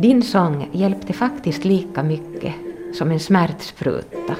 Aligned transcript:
Din 0.00 0.22
sång 0.22 0.68
hjälpte 0.72 1.12
faktiskt 1.12 1.64
lika 1.64 2.02
mycket 2.02 2.54
som 2.92 3.10
en 3.10 3.20
smärtspruta. 3.20 4.36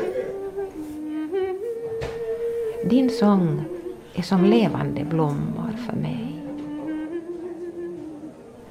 Din 2.84 3.10
sång 3.10 3.64
är 4.14 4.22
som 4.22 4.44
levande 4.44 5.04
blommor 5.04 5.72
för 5.86 5.96
mig. 5.96 6.42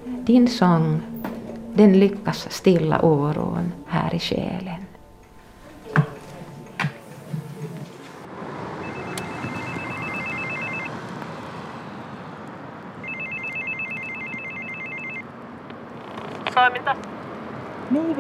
Din 0.06 0.48
sång, 0.48 1.02
den 1.74 2.00
lyckas 2.00 2.48
stilla 2.52 3.02
oron 3.02 3.72
här 3.88 4.16
i 4.16 4.20
själen. 4.20 4.87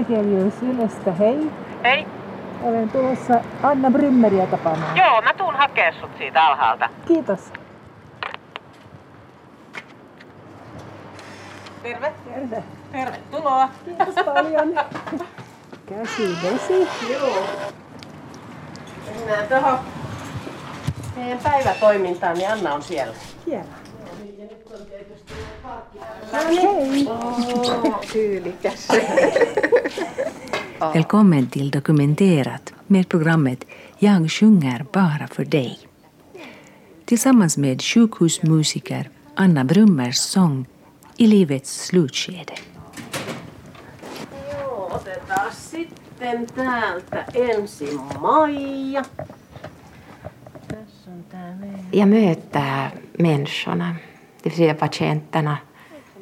Niivikelius 0.08 0.54
Ylestä, 0.62 1.12
hei. 1.12 1.52
Hei. 1.84 2.08
Olen 2.64 2.90
tulossa 2.90 3.42
Anna 3.64 3.92
Brymmeriä 3.92 4.46
tapaamaan. 4.46 4.98
Joo, 4.98 5.22
mä 5.22 5.34
tuun 5.34 5.56
hakea 5.56 5.94
sut 6.00 6.12
siitä 6.18 6.46
alhaalta. 6.46 6.90
Kiitos. 7.08 7.40
Terve. 11.84 12.14
Terve. 12.34 12.64
Tervetuloa. 12.92 13.70
Kiitos 13.86 14.16
paljon. 14.26 14.74
Käsi 15.90 16.38
vesi. 16.44 16.88
Joo. 17.14 17.44
Mennään 19.06 19.48
tuohon 19.48 19.80
meidän 21.16 21.40
päivätoimintaan, 21.44 22.38
niin 22.38 22.52
Anna 22.52 22.74
on 22.74 22.81
siellä. 22.81 23.16
Hienoa. 23.48 23.66
Hej. 26.34 27.06
Tyylikäs. 28.14 28.88
Välkommen 30.80 31.47
till 31.47 31.72
Dokumenterat 31.72 32.73
med 32.88 33.09
programmet 33.09 33.66
Jag 34.00 34.31
sjunger 34.31 34.86
bara 34.94 35.28
för 35.28 35.45
dig. 35.45 35.80
Tillsammans 37.06 37.58
med 37.58 37.81
sjukhusmusiker 37.81 39.09
Anna 39.36 39.64
Brummers 39.64 40.16
sång 40.16 40.66
I 41.17 41.28
livets 41.28 41.86
slutskede. 41.86 42.53
Joo, 44.52 44.95
otetaan 44.95 45.52
sitten 45.52 46.47
täältä 46.47 47.25
ensin 47.34 48.00
Maija. 48.22 49.06
Jag 51.91 52.08
möter 52.08 52.89
människorna, 53.14 53.95
det 54.44 54.50
vill 54.50 54.58
säga 54.58 54.73
patienterna, 54.73 55.58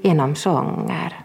genom 0.01 0.35
sånger. 0.35 1.19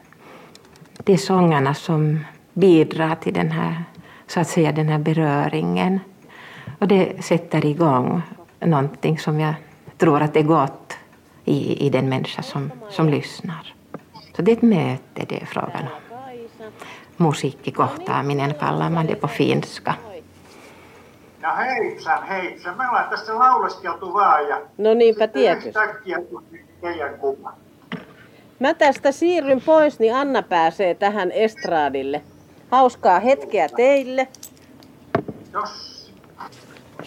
Det 1.04 1.12
är 1.12 1.16
sångerna 1.16 1.74
som 1.74 2.18
bidrar 2.54 3.14
till 3.14 3.34
den 3.34 3.50
här, 3.50 3.84
så 4.26 4.40
att 4.40 4.48
säga, 4.48 4.72
den 4.72 4.88
här 4.88 4.98
beröringen. 4.98 6.00
Och 6.78 6.88
det 6.88 7.24
sätter 7.24 7.66
igång 7.66 8.22
någonting 8.60 9.18
som 9.18 9.40
jag 9.40 9.54
tror 9.98 10.22
att 10.22 10.34
det 10.34 10.40
är 10.40 10.44
gott 10.44 10.96
i, 11.44 11.86
i 11.86 11.90
den 11.90 12.08
människa 12.08 12.42
som, 12.42 12.72
som 12.90 13.08
lyssnar. 13.08 13.74
Så 14.36 14.42
det 14.42 14.50
är 14.52 14.56
ett 14.56 14.62
möte 14.62 15.24
det 15.28 15.42
är 15.42 15.46
frågan 15.46 15.82
om. 15.82 16.00
Musiikkikohtaaminen 17.16 18.54
kallar 18.54 18.90
man 18.90 19.06
det 19.06 19.14
på 19.14 19.28
finska. 19.28 19.94
Ja 21.42 21.48
heitsan, 21.54 22.22
heitsan. 22.28 22.76
Me 22.76 22.88
ollaan 22.88 23.10
tässä 23.10 23.34
lauleskeltu 23.38 24.12
vaan 24.12 24.48
ja 24.48 24.60
No 24.78 24.94
niinpä 24.94 25.26
tietysti. 25.28 25.72
teidän 26.80 27.18
kuva. 27.18 27.52
Mä 28.58 28.74
tästä 28.74 29.12
siirryn 29.12 29.60
pois, 29.60 29.98
niin 29.98 30.14
Anna 30.14 30.42
pääsee 30.42 30.94
tähän 30.94 31.32
estraadille. 31.32 32.22
Hauskaa 32.70 33.20
hetkeä 33.20 33.68
teille. 33.68 34.28
Jos 35.52 35.90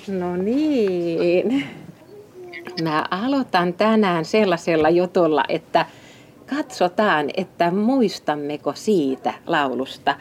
No 0.07 0.35
niin. 0.35 1.67
Mä 2.83 3.05
aloitan 3.11 3.73
tänään 3.73 4.25
sellaisella 4.25 4.89
jutulla, 4.89 5.43
että 5.49 5.85
katsotaan, 6.55 7.29
että 7.37 7.71
muistammeko 7.71 8.73
siitä 8.75 9.33
laulusta 9.45 10.15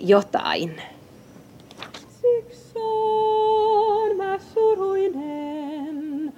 jotain. 0.00 0.82
Siksi 2.08 2.72
on 2.74 4.16
mä 4.16 4.38
suruinen, 4.38 6.32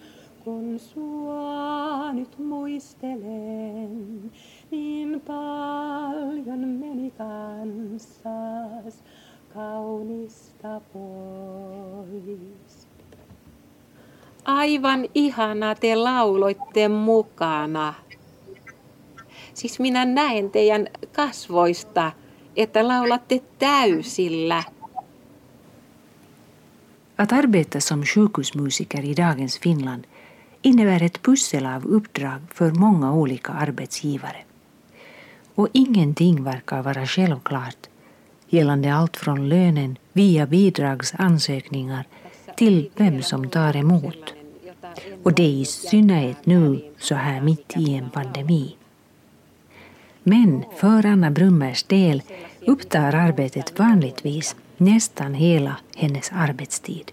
kun 0.44 0.78
sua 0.78 2.12
nyt 2.12 2.38
muistelen. 2.38 4.30
Niin 4.70 5.20
paljon 5.26 6.68
meni 6.68 7.10
kanssas 7.10 9.04
kaunista 9.54 10.80
pois. 10.92 12.88
Aivan 14.44 15.08
ihana 15.14 15.74
te 15.74 15.96
lauloitte 15.96 16.88
mukana. 16.88 17.94
Siis 19.54 19.80
minä 19.80 20.04
näen 20.04 20.50
teidän 20.50 20.86
kasvoista, 21.12 22.12
että 22.56 22.88
laulatte 22.88 23.42
täysillä. 23.58 24.62
Att 27.18 27.32
arbeta 27.32 27.80
som 27.80 28.04
sjukhusmusiker 28.04 29.04
i 29.04 29.16
dagens 29.16 29.60
Finland 29.60 30.04
innebär 30.62 31.02
ett 31.02 31.20
pussel 31.22 31.66
av 31.66 31.82
uppdrag 31.86 32.40
för 32.54 32.70
många 32.70 33.12
olika 33.12 33.52
arbetsgivare. 33.52 34.49
Och 35.60 35.68
ingenting 35.72 36.44
verkar 36.44 36.82
vara 36.82 37.06
självklart 37.06 37.88
gällande 38.48 38.94
allt 38.94 39.16
från 39.16 39.48
lönen 39.48 39.98
via 40.12 40.46
bidragsansökningar 40.46 42.04
till 42.56 42.90
vem 42.96 43.22
som 43.22 43.48
tar 43.48 43.76
emot. 43.76 44.34
Och 45.22 45.32
det 45.32 45.46
i 45.46 45.64
synnerhet 45.64 46.46
nu 46.46 46.84
så 46.98 47.14
här 47.14 47.40
mitt 47.40 47.76
i 47.76 47.94
en 47.94 48.10
pandemi. 48.10 48.76
Men 50.22 50.64
för 50.76 51.06
Anna 51.06 51.30
Brummers 51.30 51.82
del 51.82 52.22
upptar 52.66 53.14
arbetet 53.14 53.78
vanligtvis 53.78 54.56
nästan 54.76 55.34
hela 55.34 55.76
hennes 55.96 56.32
arbetstid. 56.32 57.12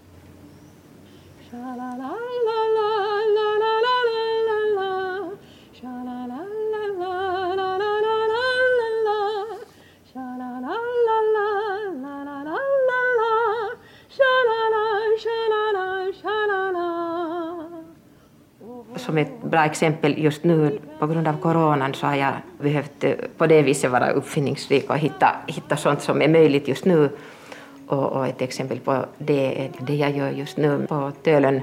Som 19.08 19.18
ett 19.18 19.42
bra 19.42 19.64
exempel 19.64 20.18
just 20.18 20.44
nu 20.44 20.78
på 20.98 21.06
grund 21.06 21.28
av 21.28 21.40
coronan 21.40 21.94
så 21.94 22.06
har 22.06 22.14
jag 22.14 22.32
behövt 22.60 23.04
på 23.36 23.46
det 23.46 23.62
viset 23.62 23.90
vara 23.90 24.10
uppfinningsrik 24.10 24.90
och 24.90 24.98
hitta, 24.98 25.36
hitta 25.46 25.76
sånt 25.76 26.02
som 26.02 26.22
är 26.22 26.28
möjligt 26.28 26.68
just 26.68 26.84
nu. 26.84 27.10
Och, 27.86 28.12
och 28.12 28.26
ett 28.26 28.42
exempel 28.42 28.80
på 28.80 29.04
det 29.18 29.64
är 29.64 29.70
det 29.80 29.94
jag 29.94 30.16
gör 30.16 30.30
just 30.30 30.56
nu 30.56 30.86
på 30.88 31.12
Tölön 31.22 31.60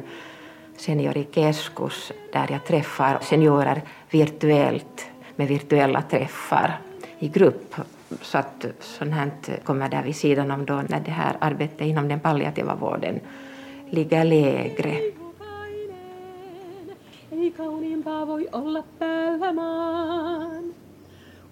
seniorikeskus 0.77 2.11
där 2.33 2.47
jag 2.51 2.65
träffar 2.65 3.17
seniorer 3.21 3.81
virtuellt 4.09 5.07
med 5.35 5.47
virtuella 5.47 6.01
träffar 6.01 6.79
i 7.19 7.27
grupp. 7.27 7.75
Så 8.21 8.37
att 8.37 8.65
sånt 8.79 9.13
här 9.13 9.31
kommer 9.63 9.89
där 9.89 10.03
vid 10.03 10.15
sidan 10.15 10.51
om 10.51 10.65
då 10.65 10.73
när 10.73 10.99
det 10.99 11.11
här 11.11 11.37
arbetet 11.39 11.81
inom 11.81 12.07
den 12.07 12.19
palliativa 12.19 12.75
vården 12.75 13.19
ligger 13.89 14.23
lägre. 14.23 14.97
Kauniimpaa 17.57 18.27
voi 18.27 18.49
olla 18.51 18.83
päällä 18.99 19.53
maan. 19.53 20.63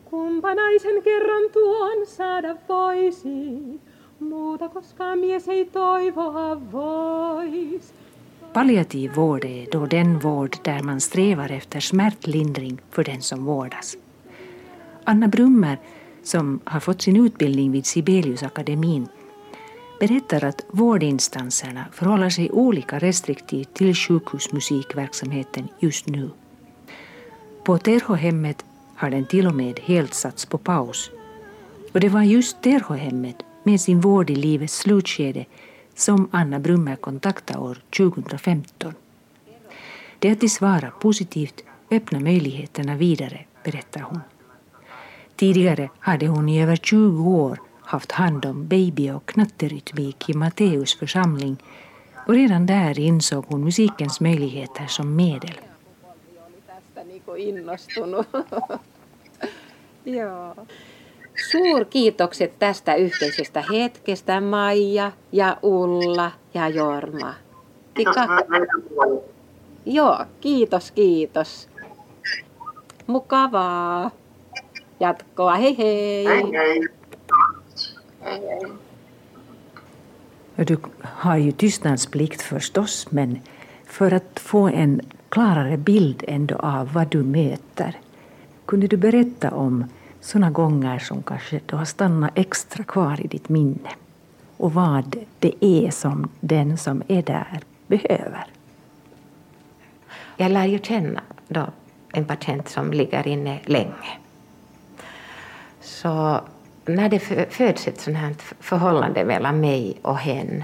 Kumpa 0.06 0.56
naisen 0.56 1.04
kerran 1.04 1.52
tuon 1.54 2.06
saada 2.08 2.56
voisi, 2.70 3.80
muuta 4.20 4.70
koskaan 4.70 5.20
mies 5.20 5.50
ei 5.50 5.66
toivoa 5.66 6.72
vois. 6.72 7.94
Palliativ 8.54 9.16
vård 9.16 9.46
är 9.46 9.68
då 9.72 9.86
den 9.86 10.20
vård 10.20 10.58
där 10.66 10.84
man 10.84 11.02
strävar 11.02 11.52
efter 11.52 11.80
smärtlindring 11.80 12.82
för 12.92 13.04
den 13.04 13.22
som 13.22 13.46
vårdas. 13.46 13.98
Anna 15.04 15.28
Brummer, 15.28 15.78
som 16.24 16.60
har 16.66 16.80
fått 16.80 17.02
sin 17.02 17.26
utbildning 17.26 17.72
vid 17.72 17.86
Sibeliusakademin, 17.86 19.08
berättar 20.08 20.46
att 20.46 20.66
vårdinstanserna 20.72 21.86
förhåller 21.92 22.30
sig 22.30 22.52
olika 22.52 23.00
restriktivt 23.00 23.74
till 23.74 23.96
sjukhusmusikverksamheten 23.96 25.68
just 25.80 26.08
nu. 26.08 26.30
På 27.64 27.78
Terhohemmet 27.78 28.66
har 28.96 29.10
den 29.10 29.26
till 29.26 29.48
och 29.48 29.56
med 29.56 29.80
helt 29.80 30.14
satts 30.14 30.46
på 30.46 30.58
paus. 30.58 31.12
Och 31.94 32.00
det 32.00 32.10
var 32.10 32.22
just 32.22 32.62
Terhohemmet 32.62 33.36
med 33.64 33.82
sin 33.82 34.02
vård 34.02 34.30
i 34.30 34.36
livets 34.36 34.78
slutskede 34.78 35.46
som 35.96 36.30
Anna 36.32 36.60
Brummer 36.60 36.96
kontaktade 36.96 37.60
år 37.60 37.78
2015. 37.98 38.94
Det 40.20 40.32
att 40.32 40.42
de 40.42 40.50
svarar 40.50 40.94
positivt 41.00 41.64
öppnar 41.92 42.20
möjligheterna 42.20 42.96
vidare, 42.96 43.46
berättar 43.64 44.02
hon. 44.02 44.20
Tidigare 45.36 45.90
hade 46.00 46.28
hon 46.28 46.50
i 46.50 46.64
över 46.64 46.76
20 46.76 47.30
år 47.30 47.60
haft 47.94 48.12
hand 48.12 48.46
om 48.46 48.68
baby 48.68 49.12
och 49.12 49.26
knatterytmik 49.26 50.30
i 50.30 50.34
Matteus 50.34 50.96
församling 50.96 51.64
och 52.28 52.34
redan 52.34 52.66
där 52.66 53.00
insåg 53.00 53.46
hon 53.48 53.64
musikens 53.64 54.20
möjligheter 54.20 54.88
som 54.88 55.16
medel. 55.16 55.60
tästä 56.68 57.36
innostunut. 57.38 58.28
Joo. 60.06 60.56
Suurkiitokset 61.52 62.60
tästä 62.60 62.96
yhteisestä 62.96 63.64
hetkestä 63.72 64.42
Maija 64.42 65.12
ja 65.32 65.58
Ulla 65.64 66.32
ja 66.54 66.70
Jorma. 66.70 67.34
Kiitos 67.94 68.16
Tika-. 68.16 69.24
Joo, 69.86 70.26
kiitos, 70.42 70.92
kiitos. 70.92 71.70
Mukavaa 73.08 74.12
jatkoa. 75.00 75.56
Hei 75.56 75.78
hei. 75.78 76.26
Hei 76.26 76.52
hei. 76.52 77.03
Eh, 78.26 78.70
du 80.66 80.78
har 81.04 81.38
ju 81.38 81.52
tystnadsplikt 81.52 82.42
förstås, 82.42 83.12
men 83.12 83.40
för 83.86 84.14
att 84.14 84.40
få 84.40 84.68
en 84.68 85.02
klarare 85.30 85.78
bild 85.78 86.24
ändå 86.28 86.56
av 86.56 86.94
vad 86.94 87.08
du 87.08 87.24
möter, 87.24 88.00
kunde 88.66 88.88
du 88.88 88.98
berätta 88.98 89.52
om 89.52 89.86
sådana 90.22 90.52
gånger 90.52 91.00
som 91.00 91.24
kanske 91.24 91.60
du 91.66 91.76
har 91.76 91.86
stannat 91.86 92.32
extra 92.36 92.84
kvar 92.84 93.22
i 93.22 93.28
ditt 93.28 93.50
minne? 93.50 93.90
Och 94.58 94.74
vad 94.74 95.16
det 95.40 95.66
är 95.66 95.92
som 95.92 96.30
den 96.40 96.78
som 96.78 97.04
är 97.08 97.22
där 97.22 97.60
behöver? 97.88 98.46
Jag 100.38 100.52
lär 100.52 100.66
ju 100.66 100.80
känna 100.80 101.22
då 101.48 101.68
en 102.14 102.26
patient 102.26 102.70
som 102.70 102.92
ligger 102.92 103.28
inne 103.28 103.60
länge. 103.66 104.18
Så 105.82 106.42
när 106.86 107.10
det 107.10 107.20
föds 107.50 107.88
ett 107.88 108.00
sånt 108.00 108.18
här 108.18 108.36
förhållande 108.60 109.26
mellan 109.26 109.60
mig 109.60 109.98
och 110.02 110.18
hen 110.18 110.64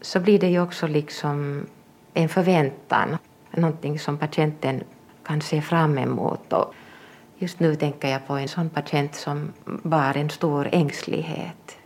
så 0.00 0.20
blir 0.20 0.38
det 0.38 0.48
ju 0.48 0.60
också 0.60 0.86
liksom 0.86 1.66
en 2.14 2.28
förväntan, 2.28 3.16
någonting 3.50 3.98
som 3.98 4.18
patienten 4.18 4.82
kan 5.22 5.40
se 5.40 5.62
fram 5.62 5.98
emot. 5.98 6.52
Och 6.52 6.74
just 7.38 7.60
nu 7.60 7.74
tänker 7.74 8.08
jag 8.08 8.26
på 8.26 8.34
en 8.34 8.48
sån 8.48 8.70
patient 8.70 9.14
som 9.14 9.52
bar 9.64 10.16
en 10.16 10.30
stor 10.30 10.68
ängslighet 10.72 11.76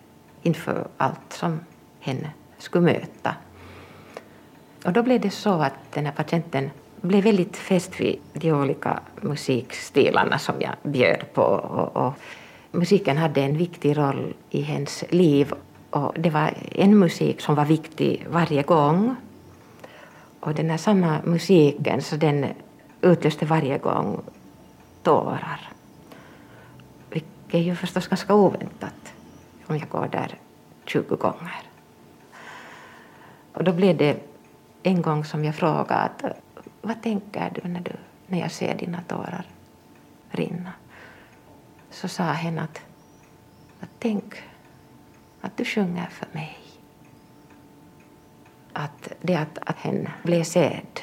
inför 0.43 0.87
allt 0.97 1.33
som 1.33 1.61
hen 2.01 2.27
skulle 2.59 2.85
möta. 2.85 3.35
Och 4.85 4.93
då 4.93 5.03
blev 5.03 5.21
det 5.21 5.31
så 5.31 5.51
att 5.63 5.93
den 5.93 6.07
här 6.07 6.13
patienten 6.13 6.71
blev 7.01 7.25
väldigt 7.25 7.57
fäst 7.57 8.01
vid 8.01 8.21
de 8.33 8.53
olika 8.53 9.01
musikstilarna 9.21 10.39
som 10.39 10.55
jag 10.61 10.75
bjöd 10.83 11.25
på. 11.35 11.43
Och, 11.43 12.07
och 12.07 12.15
musiken 12.73 13.17
hade 13.17 13.43
en 13.43 13.57
viktig 13.57 13.99
roll 13.99 14.35
i 14.51 14.61
hennes 14.61 15.05
liv. 15.11 15.53
Och 15.91 16.15
det 16.19 16.31
var 16.31 16.55
en 16.73 16.99
musik 16.99 17.41
som 17.41 17.55
var 17.55 17.65
viktig 17.65 18.27
varje 18.31 18.63
gång. 18.63 19.17
Och 20.41 20.55
den 20.55 20.71
här 20.71 20.77
samma 20.77 21.21
musiken 21.25 22.03
så 22.03 22.17
den 22.17 22.47
utlöste 23.01 23.47
varje 23.47 23.79
gång 23.79 24.21
tårar. 25.03 25.71
Vilket 27.11 27.55
är 27.55 27.59
ju 27.59 27.75
förstås 27.75 28.09
ganska 28.09 28.35
oväntat 28.35 29.13
om 29.67 29.77
jag 29.77 29.89
går 29.89 30.09
där 30.13 30.35
20 30.85 31.17
gånger. 31.17 31.63
Och 33.53 33.65
då 33.65 33.73
blev 33.73 33.97
det 33.97 34.17
en 34.83 35.03
gång 35.03 35.25
som 35.25 35.45
jag 35.45 35.55
frågade 35.55 36.35
vad 36.83 37.03
tänker 37.03 37.53
du 37.55 37.69
när, 37.69 37.81
du 37.81 37.93
när 38.27 38.41
jag 38.41 38.51
ser 38.51 38.75
dina 38.75 39.01
tårar 39.09 39.47
rinna? 40.31 40.73
Så 41.99 42.09
sa 42.09 42.23
hen 42.23 42.59
att, 42.59 42.81
att 43.81 43.89
tänk 43.99 44.35
att 45.41 45.57
du 45.57 45.65
sjunger 45.65 46.07
för 46.07 46.27
mig. 46.33 46.59
Att 48.73 49.13
det 49.21 49.35
att, 49.37 49.59
att 49.61 49.77
hen 49.77 50.09
blev 50.23 50.45
sedd, 50.45 51.01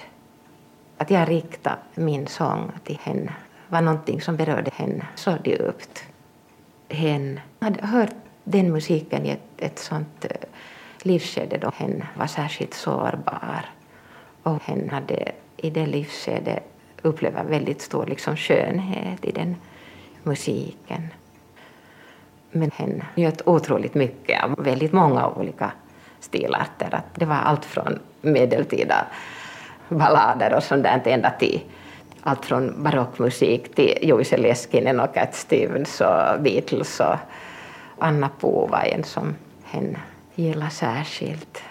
att 0.98 1.12
jag 1.12 1.30
riktade 1.30 1.78
min 1.96 2.28
sång 2.28 2.72
till 2.84 3.00
henne 3.04 3.34
var 3.68 3.82
någonting 3.82 4.22
som 4.22 4.36
berörde 4.36 4.72
henne 4.74 5.08
så 5.16 5.38
djupt. 5.46 6.04
Hen 6.90 7.40
hade 7.60 7.88
hört 7.88 8.16
den 8.44 8.72
musiken 8.72 9.26
i 9.26 9.30
ett, 9.30 9.42
ett 9.58 9.80
sånt 9.80 10.26
livskede 10.26 10.48
livsskede 11.04 11.58
då 11.58 11.72
hen 11.76 12.04
var 12.18 12.28
särskilt 12.28 12.74
sårbar. 12.74 13.66
Och 14.44 14.64
hen 14.64 14.90
hade 14.90 15.32
i 15.58 15.70
det 15.70 15.86
livsskedet 15.86 16.64
upplevt 17.02 17.46
väldigt 17.50 17.82
stor 17.82 18.06
liksom, 18.06 18.36
skönhet 18.36 19.26
i 19.26 19.32
den 19.32 19.56
musiken. 20.26 21.08
Men 22.52 22.72
hen 22.72 23.04
njöt 23.16 23.42
otroligt 23.46 23.94
mycket 23.94 24.44
av 24.44 24.56
väldigt 24.64 24.94
många 24.94 25.28
olika 25.28 25.72
stilarter. 26.20 26.96
Att 26.96 27.16
det 27.16 27.26
var 27.26 27.36
allt 27.36 27.66
från 27.66 28.00
medeltida 28.22 29.06
ballader 29.90 30.54
och 30.56 30.64
sånt 30.64 30.84
där 30.84 31.02
ända 31.06 31.30
till 31.30 31.62
allt 32.28 32.46
från 32.46 32.84
barockmusik 32.84 33.76
till 33.76 33.98
Juice 34.02 34.32
Leskinen 34.32 35.00
och 35.00 35.14
Cat 35.14 35.36
Stevens 35.36 36.02
och 36.02 36.42
Beatles 36.42 37.00
och 37.00 37.16
Anna 38.00 38.30
Puu 38.40 38.68
var 38.68 38.84
en 38.84 39.04
som 39.04 39.36
hen 39.64 39.98
gillade 40.36 40.72
särskilt. 40.72 41.64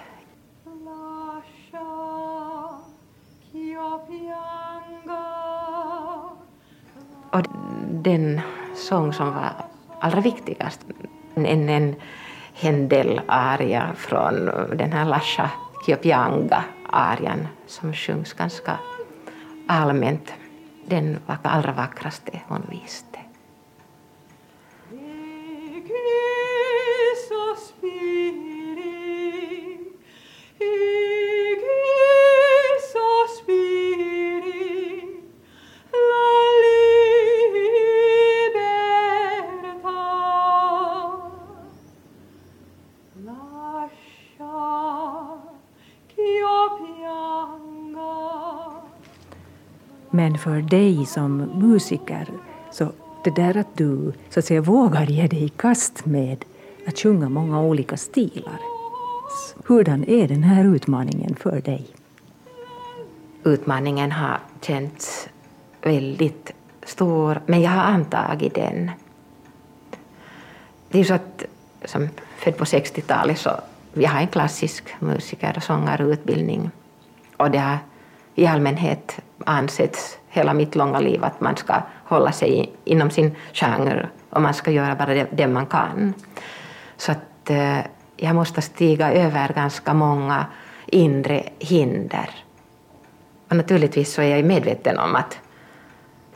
Och 7.34 7.42
den 7.90 8.40
sång 8.74 9.12
som 9.12 9.34
var 9.34 9.52
allra 10.00 10.20
viktigast, 10.20 10.80
en, 11.34 11.68
en 11.68 11.94
Händel-aria 12.54 13.94
från 13.96 14.50
den 14.76 14.92
här 14.92 15.04
Lasha 15.04 15.50
Kiopianga-arian 15.86 17.48
som 17.66 17.92
sjungs 17.92 18.32
ganska 18.32 18.78
allmänt. 19.66 20.34
Den 20.86 21.18
var 21.26 21.38
allra 21.42 21.72
vackraste 21.72 22.40
hon 22.48 22.62
visste. 22.70 23.18
För 50.44 50.62
dig 50.62 51.06
som 51.06 51.36
musiker, 51.36 52.28
så 52.70 52.92
det 53.24 53.30
där 53.30 53.56
att 53.56 53.76
du 53.76 54.12
så 54.30 54.38
att 54.38 54.44
säga 54.44 54.60
vågar 54.60 55.06
ge 55.06 55.26
dig 55.26 55.44
i 55.44 55.48
kast 55.48 56.06
med 56.06 56.44
att 56.86 56.98
sjunga 56.98 57.28
många 57.28 57.60
olika 57.60 57.96
stilar. 57.96 58.58
Hurdan 59.66 60.04
är 60.08 60.28
den 60.28 60.42
här 60.42 60.64
utmaningen 60.64 61.34
för 61.34 61.60
dig? 61.60 61.86
Utmaningen 63.44 64.12
har 64.12 64.38
känts 64.60 65.28
väldigt 65.82 66.52
stor, 66.82 67.40
men 67.46 67.62
jag 67.62 67.70
har 67.70 67.82
antagit 67.82 68.54
den. 68.54 68.90
Det 70.88 71.00
är 71.00 71.04
så 71.04 71.14
att 71.14 71.44
som 71.84 72.08
född 72.38 72.56
på 72.56 72.64
60-talet 72.64 73.38
så 73.38 73.50
vi 73.92 74.04
har 74.04 74.20
en 74.20 74.28
klassisk 74.28 74.84
musiker 75.00 75.52
och 75.56 75.62
sångarutbildning. 75.62 76.70
Och 77.36 77.50
det 77.50 77.58
har 77.58 77.78
i 78.34 78.46
allmänhet 78.46 79.20
ansetts 79.44 80.18
hela 80.34 80.54
mitt 80.54 80.74
långa 80.74 81.00
liv 81.00 81.24
att 81.24 81.40
man 81.40 81.56
ska 81.56 81.74
hålla 82.04 82.32
sig 82.32 82.72
inom 82.84 83.10
sin 83.10 83.36
genre 83.52 84.08
och 84.30 84.42
man 84.42 84.54
ska 84.54 84.70
göra 84.70 84.94
bara 84.94 85.14
det, 85.14 85.26
det 85.30 85.46
man 85.46 85.66
kan. 85.66 86.14
Så 86.96 87.12
att 87.12 87.50
eh, 87.50 87.78
jag 88.16 88.34
måste 88.34 88.62
stiga 88.62 89.12
över 89.12 89.48
ganska 89.54 89.94
många 89.94 90.46
inre 90.86 91.44
hinder. 91.58 92.30
Och 93.48 93.56
naturligtvis 93.56 94.14
så 94.14 94.22
är 94.22 94.36
jag 94.36 94.44
medveten 94.44 94.98
om 94.98 95.14
att 95.14 95.38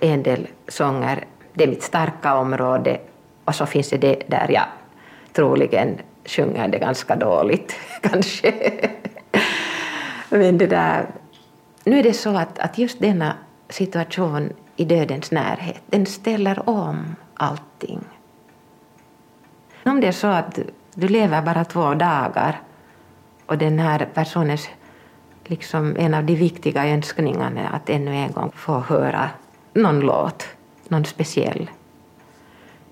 en 0.00 0.23
del 0.23 0.47
sånger, 0.69 1.25
det 1.55 1.64
är 1.64 1.69
mitt 1.69 1.83
starka 1.83 2.35
område 2.35 3.00
och 3.45 3.55
så 3.55 3.67
finns 3.67 3.90
det 3.90 3.97
det 3.97 4.23
där 4.26 4.47
jag 4.50 4.67
troligen 5.33 5.99
sjunger 6.25 6.69
det 6.69 6.78
ganska 6.78 7.17
dåligt, 7.17 7.76
kanske. 8.02 8.52
Men 10.28 10.59
det 10.59 10.67
där, 10.67 11.07
nu 11.85 11.99
är 11.99 12.02
det 12.02 12.12
så 12.12 12.37
att, 12.37 12.59
att 12.59 12.78
just 12.78 13.00
denna 13.00 13.35
situation 13.69 14.53
i 14.77 14.85
dödens 14.85 15.31
närhet, 15.31 15.83
den 15.87 16.07
ställer 16.07 16.69
om 16.69 17.17
allting. 17.35 18.01
Om 19.85 20.01
det 20.01 20.07
är 20.07 20.13
så 20.13 20.27
att 20.27 20.59
du 20.95 21.09
lever 21.09 21.43
bara 21.43 21.65
två 21.65 21.95
dagar 21.95 22.61
och 23.47 23.59
den 23.59 23.79
här 23.79 24.09
personens, 24.15 24.69
liksom 25.45 25.97
en 25.99 26.15
av 26.15 26.25
de 26.25 26.35
viktiga 26.35 26.87
önskningarna 26.87 27.61
är 27.61 27.77
att 27.77 27.91
ännu 27.91 28.17
en 28.17 28.33
gång 28.33 28.53
få 28.55 28.81
höra 28.81 29.31
någon 29.73 30.01
låt, 30.01 30.49
någon 30.89 31.05
speciell, 31.05 31.71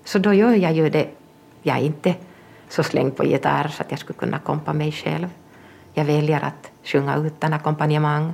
Så 0.03 0.19
då 0.19 0.33
gör 0.33 0.53
jag 0.53 0.73
ju 0.73 0.89
det, 0.89 1.09
jag 1.63 1.77
är 1.77 1.81
inte 1.81 2.15
så 2.69 2.83
slängd 2.83 3.17
på 3.17 3.25
gitarr 3.25 3.67
så 3.67 3.83
att 3.83 3.91
jag 3.91 3.99
skulle 3.99 4.19
kunna 4.19 4.39
kompa 4.39 4.73
mig 4.73 4.91
själv. 4.91 5.29
Jag 5.93 6.05
väljer 6.05 6.41
att 6.41 6.71
sjunga 6.83 7.17
utan 7.17 7.53
ackompanjemang. 7.53 8.33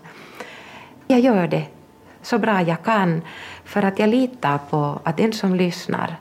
Jag 1.07 1.19
gör 1.19 1.47
det 1.47 1.65
så 2.23 2.39
bra 2.39 2.61
jag 2.61 2.83
kan 2.83 3.21
för 3.63 3.83
att 3.83 3.99
jag 3.99 4.09
litar 4.09 4.59
på 4.69 4.99
att 5.03 5.17
den 5.17 5.33
som 5.33 5.55
lyssnar 5.55 6.15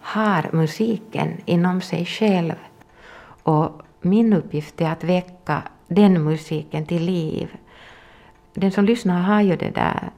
har 0.00 0.48
musiken 0.52 1.40
inom 1.44 1.80
sig 1.80 2.04
själv. 2.04 2.54
Och 3.42 3.82
min 4.00 4.32
uppgift 4.32 4.80
är 4.80 4.90
att 4.90 5.04
väcka 5.04 5.62
den 5.86 6.24
musiken 6.24 6.86
till 6.86 7.04
liv. 7.04 7.56
Den 8.54 8.72
som 8.72 8.84
lyssnar 8.84 9.20
har 9.20 9.40
ju 9.40 9.56
det 9.56 9.70
där 9.70 10.10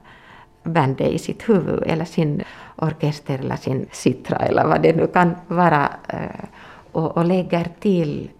bandet 0.62 1.12
i 1.12 1.19
sitt 1.19 1.49
huvud 1.49 1.83
eller 1.87 2.04
sin 2.04 2.42
orkester 2.76 3.38
eller 3.38 3.57
sin 3.57 3.87
sitra 3.92 4.37
eller 4.37 4.66
vad 4.66 4.83
det 4.83 4.97
nu 4.97 5.07
kan 5.07 5.35
vara 5.47 5.88
eh, 6.09 6.45
och, 6.92 7.16
och 7.16 7.25
lägger 7.25 7.66
till 7.81 8.31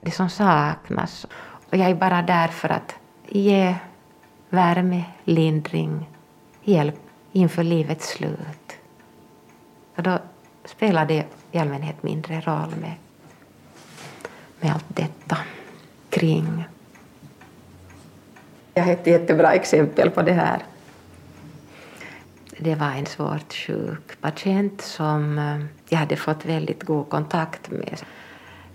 det 0.00 0.10
som 0.10 0.28
saknas. 0.28 1.26
Och 1.70 1.76
jag 1.76 1.90
är 1.90 1.94
bara 1.94 2.22
där 2.22 2.48
för 2.48 2.68
att 2.68 2.94
ge 3.28 3.74
värme, 4.52 5.04
lindring, 5.24 6.08
hjälp 6.62 7.00
inför 7.32 7.62
livets 7.62 8.08
slut. 8.08 8.76
Och 9.96 10.02
då 10.02 10.18
spelar 10.64 11.06
det 11.06 11.24
i 11.52 11.58
allmänhet 11.58 12.02
mindre 12.02 12.40
roll 12.40 12.74
med, 12.80 12.94
med 14.60 14.72
allt 14.72 14.84
detta 14.88 15.38
kring. 16.10 16.64
Jag 18.74 18.84
har 18.84 18.92
ett 18.92 19.06
jättebra 19.06 19.52
exempel 19.52 20.10
på 20.10 20.22
det 20.22 20.32
här. 20.32 20.62
Det 22.58 22.74
var 22.74 22.90
en 22.90 23.06
svårt 23.06 23.52
sjuk 23.52 24.20
patient 24.20 24.80
som 24.80 25.38
eh, 25.38 25.64
jag 25.88 25.98
hade 25.98 26.16
fått 26.16 26.44
väldigt 26.44 26.82
god 26.82 27.08
kontakt 27.08 27.70
med. 27.70 28.00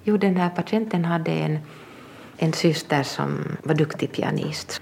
Jo, 0.04 0.18
den 0.18 0.38
här 0.38 0.50
patienten 0.50 1.06
hade 1.06 1.32
en, 1.32 1.60
en 2.38 2.54
syster 2.54 3.04
som 3.04 3.58
var 3.64 3.76
duktig 3.76 4.12
pianist. 4.12 4.82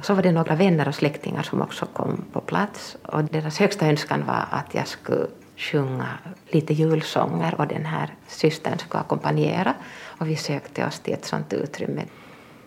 Så 0.00 0.14
var 0.14 0.22
det 0.22 0.32
några 0.32 0.54
vänner 0.54 0.88
och 0.88 0.94
släktingar 0.94 1.42
som 1.42 1.62
också 1.62 1.86
kom 1.86 2.24
på 2.32 2.40
plats 2.40 2.96
och 3.02 3.24
deras 3.24 3.58
högsta 3.58 3.86
önskan 3.86 4.26
var 4.26 4.44
att 4.50 4.74
jag 4.74 4.88
skulle 4.88 5.26
sjunga 5.56 6.08
lite 6.50 6.74
julsånger 6.74 7.54
och 7.60 7.66
den 7.66 7.86
här 7.86 8.14
systern 8.26 8.78
skulle 8.78 9.00
ackompanjera 9.00 9.74
och 10.04 10.28
vi 10.28 10.36
sökte 10.36 10.86
oss 10.86 11.00
till 11.00 11.14
ett 11.14 11.24
sånt 11.24 11.52
utrymme. 11.52 12.04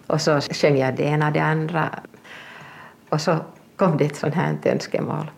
Och 0.07 0.21
så 0.21 0.41
sjöng 0.41 0.77
jag 0.77 0.95
det 0.95 1.03
ena 1.03 1.27
och 1.27 1.33
det 1.33 1.39
andra 1.43 1.89
och 3.09 3.21
så 3.21 3.37
kom 3.75 3.97
det 3.97 4.05
ett 4.05 4.15
sånt 4.15 4.35
här 4.35 4.57
önskemål. 4.63 5.31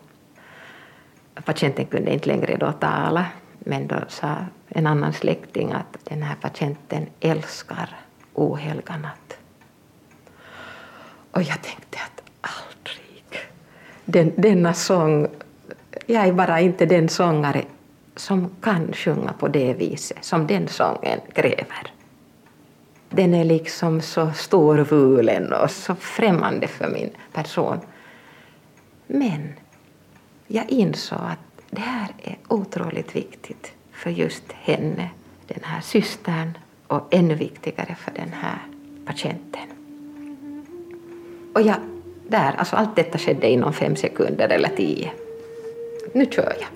Patienten 1.44 1.86
kunde 1.86 2.12
inte 2.12 2.28
längre 2.28 2.56
då 2.56 2.72
tala 2.72 3.26
men 3.58 3.86
då 3.86 3.96
sa 4.08 4.36
en 4.68 4.86
annan 4.86 5.12
släkting 5.12 5.72
att 5.72 5.98
den 6.04 6.22
här 6.22 6.36
patienten 6.40 7.06
älskar 7.20 7.96
ohelga 8.34 8.96
natt. 8.96 9.38
Och 11.32 11.42
jag 11.42 11.62
tänkte 11.62 11.98
att 11.98 12.22
aldrig. 12.40 13.50
Den, 14.04 14.32
denna 14.36 14.74
sång, 14.74 15.26
jag 16.06 16.26
är 16.26 16.32
bara 16.32 16.60
inte 16.60 16.86
den 16.86 17.08
sångare 17.08 17.64
som 18.16 18.50
kan 18.60 18.92
sjunga 18.92 19.32
på 19.32 19.48
det 19.48 19.74
viset 19.74 20.24
som 20.24 20.46
den 20.46 20.68
sången 20.68 21.20
kräver. 21.32 21.92
Den 23.10 23.34
är 23.34 23.44
liksom 23.44 24.00
så 24.00 24.32
storvulen 24.32 25.52
och 25.52 25.70
så 25.70 25.94
främmande 25.94 26.66
för 26.66 26.88
min 26.90 27.10
person. 27.32 27.80
Men 29.06 29.52
jag 30.46 30.70
insåg 30.70 31.18
att 31.18 31.62
det 31.70 31.80
här 31.80 32.08
är 32.22 32.36
otroligt 32.48 33.16
viktigt 33.16 33.72
för 33.92 34.10
just 34.10 34.52
henne, 34.52 35.10
den 35.46 35.60
här 35.62 35.80
systern 35.80 36.58
och 36.86 37.14
ännu 37.14 37.34
viktigare 37.34 37.96
för 38.00 38.12
den 38.14 38.32
här 38.32 38.58
patienten. 39.06 39.81
Och 41.52 41.62
jag, 41.62 41.76
där, 42.28 42.54
alltså 42.58 42.76
allt 42.76 42.96
detta 42.96 43.18
skedde 43.18 43.48
inom 43.48 43.72
fem 43.72 43.96
sekunder 43.96 44.48
eller 44.48 44.68
tio. 44.68 45.12
Nu 46.12 46.26
kör 46.26 46.54
jag. 46.60 46.68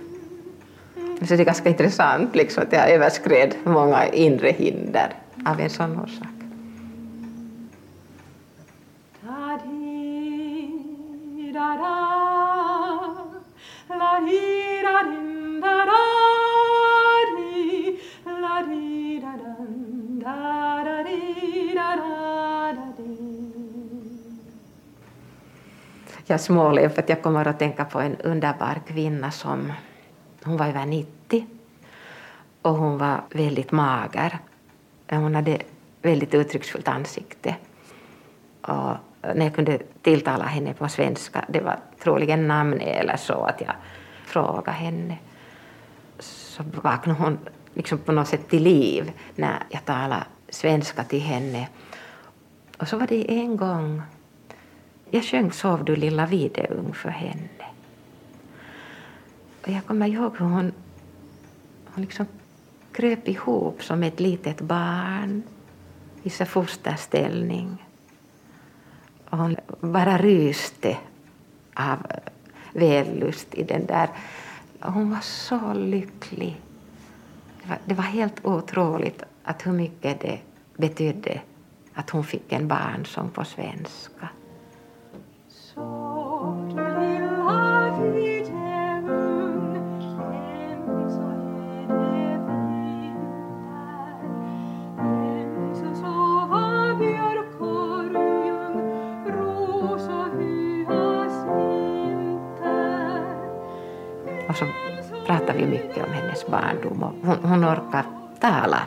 Så 1.29 1.37
det 1.37 1.43
är 1.43 1.45
ganska 1.45 1.69
intressant 1.69 2.37
liksom, 2.37 2.63
att 2.63 2.73
jag 2.73 2.91
överskred 2.91 3.55
många 3.65 4.07
inre 4.07 4.51
hinder 4.51 5.15
av 5.45 5.61
en 5.61 5.71
sån 5.71 6.01
orsak. 6.01 6.37
Jag 26.29 26.41
småler 26.41 26.89
för 26.89 27.03
att 27.03 27.09
jag 27.09 27.23
kommer 27.23 27.49
att 27.49 27.59
tänka 27.59 27.85
på 27.85 28.01
en 28.01 28.17
underbar 28.17 28.81
kvinna 28.87 29.31
som 29.31 29.73
hon 30.45 30.57
var 30.57 30.67
över 30.67 30.87
90 30.87 31.47
och 32.63 32.75
hon 32.75 32.99
var 32.99 33.21
väldigt 33.31 33.73
mager. 33.73 34.39
Hon 35.11 35.35
hade 35.35 35.59
väldigt 36.03 36.35
uttrycksfullt 36.35 36.89
ansikte. 36.89 37.57
Och 38.61 38.97
när 39.35 39.45
jag 39.45 39.55
kunde 39.55 39.79
tilltala 40.03 40.45
henne 40.45 40.75
på 40.75 40.89
svenska, 40.89 41.45
det 41.49 41.61
var 41.61 41.79
troligen 42.03 42.49
namn 42.49 42.81
eller 42.81 43.17
så, 43.17 43.45
att 43.45 43.61
jag 43.61 43.75
frågade 44.27 44.79
henne, 44.79 45.19
så 46.19 46.63
vaknade 46.83 47.21
hon 47.21 47.39
liksom 47.75 47.99
på 47.99 48.13
något 48.13 48.29
sätt 48.29 48.49
till 48.49 48.63
liv 48.63 49.13
när 49.35 49.63
jag 49.69 49.85
talade 49.85 50.25
svenska 50.49 51.05
till 51.05 51.21
henne. 51.21 51.69
Och 52.79 52.89
så 52.89 52.97
var 52.97 53.07
det 53.07 53.33
en 53.33 53.57
gång 53.57 54.03
jag 55.11 55.25
sjöng 55.25 55.53
Sov 55.53 55.85
du 55.85 55.97
lilla 55.97 56.27
videung 56.27 56.95
för 56.95 57.09
henne. 57.09 57.67
Och 59.63 59.73
jag 59.73 59.87
kommer 59.87 60.07
ihåg 60.07 60.37
hur 60.39 60.47
hon, 60.47 60.73
hon 61.85 62.03
liksom 62.03 62.27
kröp 62.93 63.29
ihop 63.29 63.83
som 63.83 64.03
ett 64.03 64.21
litet 64.21 64.61
barn 64.61 65.43
i 66.23 66.31
sin 66.31 66.47
fosterställning. 66.47 67.85
Och 69.31 69.39
hon 69.39 69.57
bara 69.81 70.19
ryste 70.19 70.97
av 71.75 72.07
vällust 72.73 73.55
i 73.55 73.63
den 73.63 73.87
där. 73.87 74.09
Hon 74.81 75.11
var 75.11 75.21
så 75.21 75.73
lycklig. 75.75 76.61
Det 77.63 77.69
var, 77.69 77.79
det 77.85 77.95
var 77.95 78.05
helt 78.05 78.45
otroligt 78.45 79.23
att 79.43 79.67
hur 79.67 79.73
mycket 79.73 80.21
det 80.21 80.39
betydde 80.77 81.41
att 81.95 82.11
hon 82.11 82.25
fick 82.25 82.53
en 82.53 82.69
barnsång 82.69 83.31
på 83.31 83.45
svenska. 83.45 84.29
Och 85.77 85.83
så 104.57 104.65
pratade 105.27 105.59
vi 105.59 105.67
mycket 105.67 106.07
om 106.07 106.13
hennes 106.13 106.47
barndom 106.47 107.03
och 107.03 107.13
hon, 107.23 107.37
hon 107.43 107.65
orkar 107.65 108.05
tala 108.41 108.83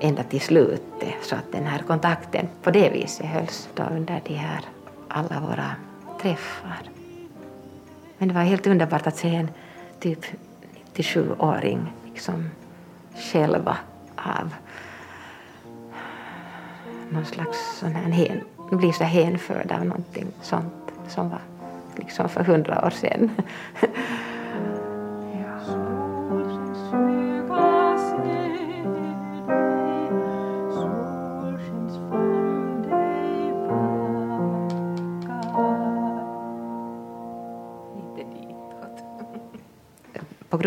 ända 0.00 0.22
till 0.22 0.40
slutet 0.40 1.14
så 1.22 1.34
att 1.34 1.52
den 1.52 1.64
här 1.64 1.78
kontakten 1.78 2.48
på 2.62 2.70
det 2.70 2.90
viset 2.90 3.26
hölls 3.26 3.68
då 3.74 3.82
under 3.82 4.22
de 4.24 4.34
här 4.34 4.60
alla 5.08 5.40
våra 5.40 5.76
träffar. 6.22 6.90
Men 8.18 8.28
det 8.28 8.34
var 8.34 8.42
helt 8.42 8.66
underbart 8.66 9.06
att 9.06 9.16
se 9.16 9.34
en 9.34 9.50
typ 10.00 10.24
97-åring 10.94 11.92
liksom 12.04 12.50
själva 13.14 13.76
av 14.16 14.54
någon 17.10 17.24
slags 17.24 17.78
sån 17.78 17.94
här 17.94 18.10
hen, 18.10 18.40
bli 18.70 18.92
så 18.92 19.04
hänförd 19.04 19.72
av 19.72 19.86
någonting 19.86 20.26
sånt 20.42 20.92
som 21.08 21.30
var 21.30 21.40
liksom 21.96 22.28
för 22.28 22.44
hundra 22.44 22.86
år 22.86 22.90
sedan. 22.90 23.30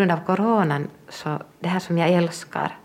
Grund 0.06 0.20
av 0.20 0.26
coronan, 0.26 0.88
så 1.08 1.38
det 1.60 1.68
här 1.68 1.80
som 1.80 1.98
jag 1.98 2.10
älskar, 2.10 2.78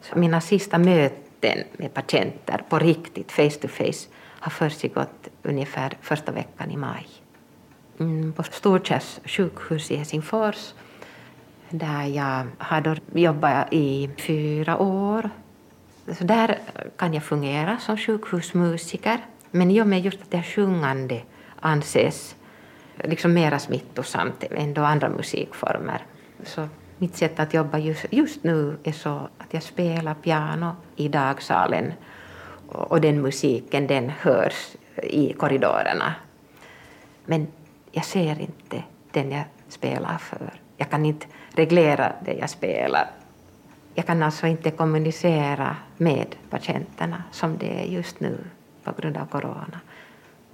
så 0.00 0.18
mina 0.18 0.40
sista 0.40 0.78
möten 0.78 1.64
med 1.76 1.94
patienter 1.94 2.62
på 2.68 2.78
riktigt, 2.78 3.32
face 3.32 3.50
to 3.50 3.68
face, 3.68 4.08
har 4.40 4.50
försiggått 4.50 5.28
ungefär 5.42 5.96
första 6.00 6.32
veckan 6.32 6.70
i 6.70 6.76
maj. 6.76 7.06
Mm, 8.00 8.32
på 8.32 8.42
Storkärrs 8.42 9.20
sjukhus 9.24 9.90
i 9.90 9.96
Helsingfors 9.96 10.74
där 11.70 12.04
jag 12.04 12.46
har 12.58 12.80
då 12.80 12.96
jobbat 13.12 13.72
i 13.72 14.10
fyra 14.18 14.78
år. 14.78 15.30
Så 16.18 16.24
där 16.24 16.58
kan 16.96 17.14
jag 17.14 17.22
fungera 17.22 17.78
som 17.78 17.96
sjukhusmusiker. 17.96 19.18
Men 19.50 19.70
i 19.70 19.82
och 19.82 19.86
med 19.86 20.00
just 20.00 20.22
att 20.22 20.30
det 20.30 20.42
sjungande 20.42 21.22
anses 21.60 22.36
liksom 23.04 23.32
mera 23.32 23.58
smittosamt 23.58 24.44
än 24.50 24.74
då 24.74 24.82
andra 24.82 25.08
musikformer. 25.08 26.02
Så 26.44 26.68
mitt 26.98 27.16
sätt 27.16 27.40
att 27.40 27.54
jobba 27.54 27.78
just, 27.78 28.06
just 28.10 28.44
nu 28.44 28.78
är 28.84 28.92
så 28.92 29.28
att 29.38 29.54
jag 29.54 29.62
spelar 29.62 30.14
piano 30.14 30.76
i 30.96 31.08
dagsalen 31.08 31.92
och 32.68 33.00
den 33.00 33.22
musiken 33.22 33.86
den 33.86 34.10
hörs 34.10 34.76
i 35.02 35.32
korridorerna. 35.32 36.14
Men 37.24 37.46
jag 37.92 38.04
ser 38.04 38.40
inte 38.40 38.82
den 39.10 39.30
jag 39.30 39.44
spelar 39.68 40.18
för. 40.18 40.52
Jag 40.76 40.90
kan 40.90 41.04
inte 41.04 41.26
reglera 41.50 42.12
det 42.24 42.32
jag 42.32 42.50
spelar. 42.50 43.10
Jag 43.94 44.06
kan 44.06 44.22
alltså 44.22 44.46
inte 44.46 44.70
kommunicera 44.70 45.76
med 45.96 46.36
patienterna 46.50 47.22
som 47.32 47.58
det 47.58 47.80
är 47.80 47.84
just 47.84 48.20
nu 48.20 48.38
på 48.84 48.92
grund 49.00 49.16
av 49.16 49.26
corona. 49.26 49.80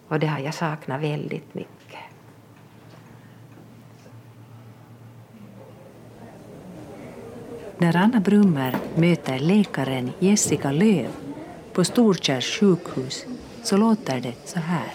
Och 0.08 0.20
det 0.20 0.26
har 0.26 0.38
jag 0.38 0.54
saknat 0.54 1.00
väldigt 1.00 1.54
mycket. 1.54 1.83
När 7.84 7.96
Anna 7.96 8.20
Brummer 8.20 8.76
möter 8.94 9.38
läkaren 9.38 10.12
Jessica 10.18 10.72
Löv 10.72 11.08
på 11.72 11.84
Storkärrs 11.84 12.60
sjukhus 12.60 13.26
så 13.62 13.76
låter 13.76 14.20
det 14.20 14.34
så 14.44 14.58
här. 14.58 14.92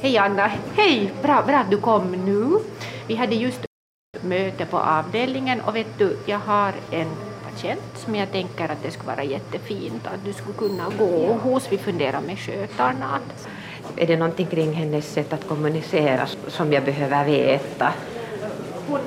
Hej 0.00 0.18
Anna, 0.18 0.50
hej! 0.76 1.12
Bra, 1.22 1.42
bra 1.46 1.56
att 1.56 1.70
du 1.70 1.76
kom 1.76 2.12
nu. 2.12 2.58
Vi 3.06 3.14
hade 3.14 3.34
just 3.34 3.64
möte 4.20 4.66
på 4.66 4.78
avdelningen 4.78 5.60
och 5.60 5.76
vet 5.76 5.98
du, 5.98 6.16
jag 6.26 6.38
har 6.38 6.72
en 6.90 7.08
patient 7.50 7.92
som 7.94 8.14
jag 8.14 8.32
tänker 8.32 8.64
att 8.64 8.82
det 8.82 8.90
skulle 8.90 9.12
vara 9.12 9.24
jättefint 9.24 10.06
att 10.06 10.24
du 10.24 10.32
skulle 10.32 10.54
kunna 10.58 10.84
gå 10.98 11.32
hos. 11.32 11.72
Vi 11.72 11.78
funderar 11.78 12.20
med 12.20 12.38
skötarna. 12.38 13.18
Är 13.96 14.06
det 14.06 14.16
någonting 14.16 14.46
kring 14.46 14.72
hennes 14.72 15.12
sätt 15.12 15.32
att 15.32 15.48
kommunicera 15.48 16.26
som 16.48 16.72
jag 16.72 16.84
behöver 16.84 17.24
veta? 17.24 17.92
Hon, 18.92 19.00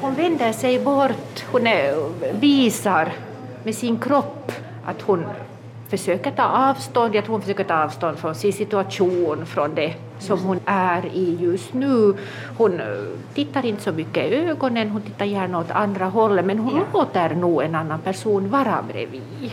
hon 0.00 0.14
vänder 0.14 0.52
sig 0.52 0.84
bort, 0.84 1.44
hon 1.52 1.68
visar 2.40 3.12
med 3.64 3.74
sin 3.74 3.98
kropp 3.98 4.52
att 4.84 5.02
hon 5.02 5.24
försöker 5.88 6.30
ta 6.30 6.42
avstånd. 6.42 7.14
Jag 7.14 7.24
tror 7.24 7.32
hon 7.32 7.42
försöker 7.42 7.64
ta 7.64 7.84
avstånd 7.84 8.18
från 8.18 8.34
sin 8.34 8.52
situation, 8.52 9.46
från 9.46 9.74
det 9.74 9.94
som 10.18 10.42
hon 10.42 10.60
är 10.64 11.06
i 11.06 11.36
just 11.40 11.74
nu. 11.74 12.14
Hon 12.58 12.80
tittar 13.34 13.66
inte 13.66 13.82
så 13.82 13.92
mycket 13.92 14.32
i 14.32 14.34
ögonen, 14.34 14.90
hon 14.90 15.02
tittar 15.02 15.24
gärna 15.24 15.58
åt 15.58 15.70
andra 15.70 16.04
hållet 16.06 16.44
men 16.44 16.58
hon 16.58 16.76
ja. 16.76 16.98
låter 16.98 17.34
nog 17.34 17.62
en 17.62 17.74
annan 17.74 18.00
person 18.00 18.50
vara 18.50 18.84
bredvid. 18.88 19.52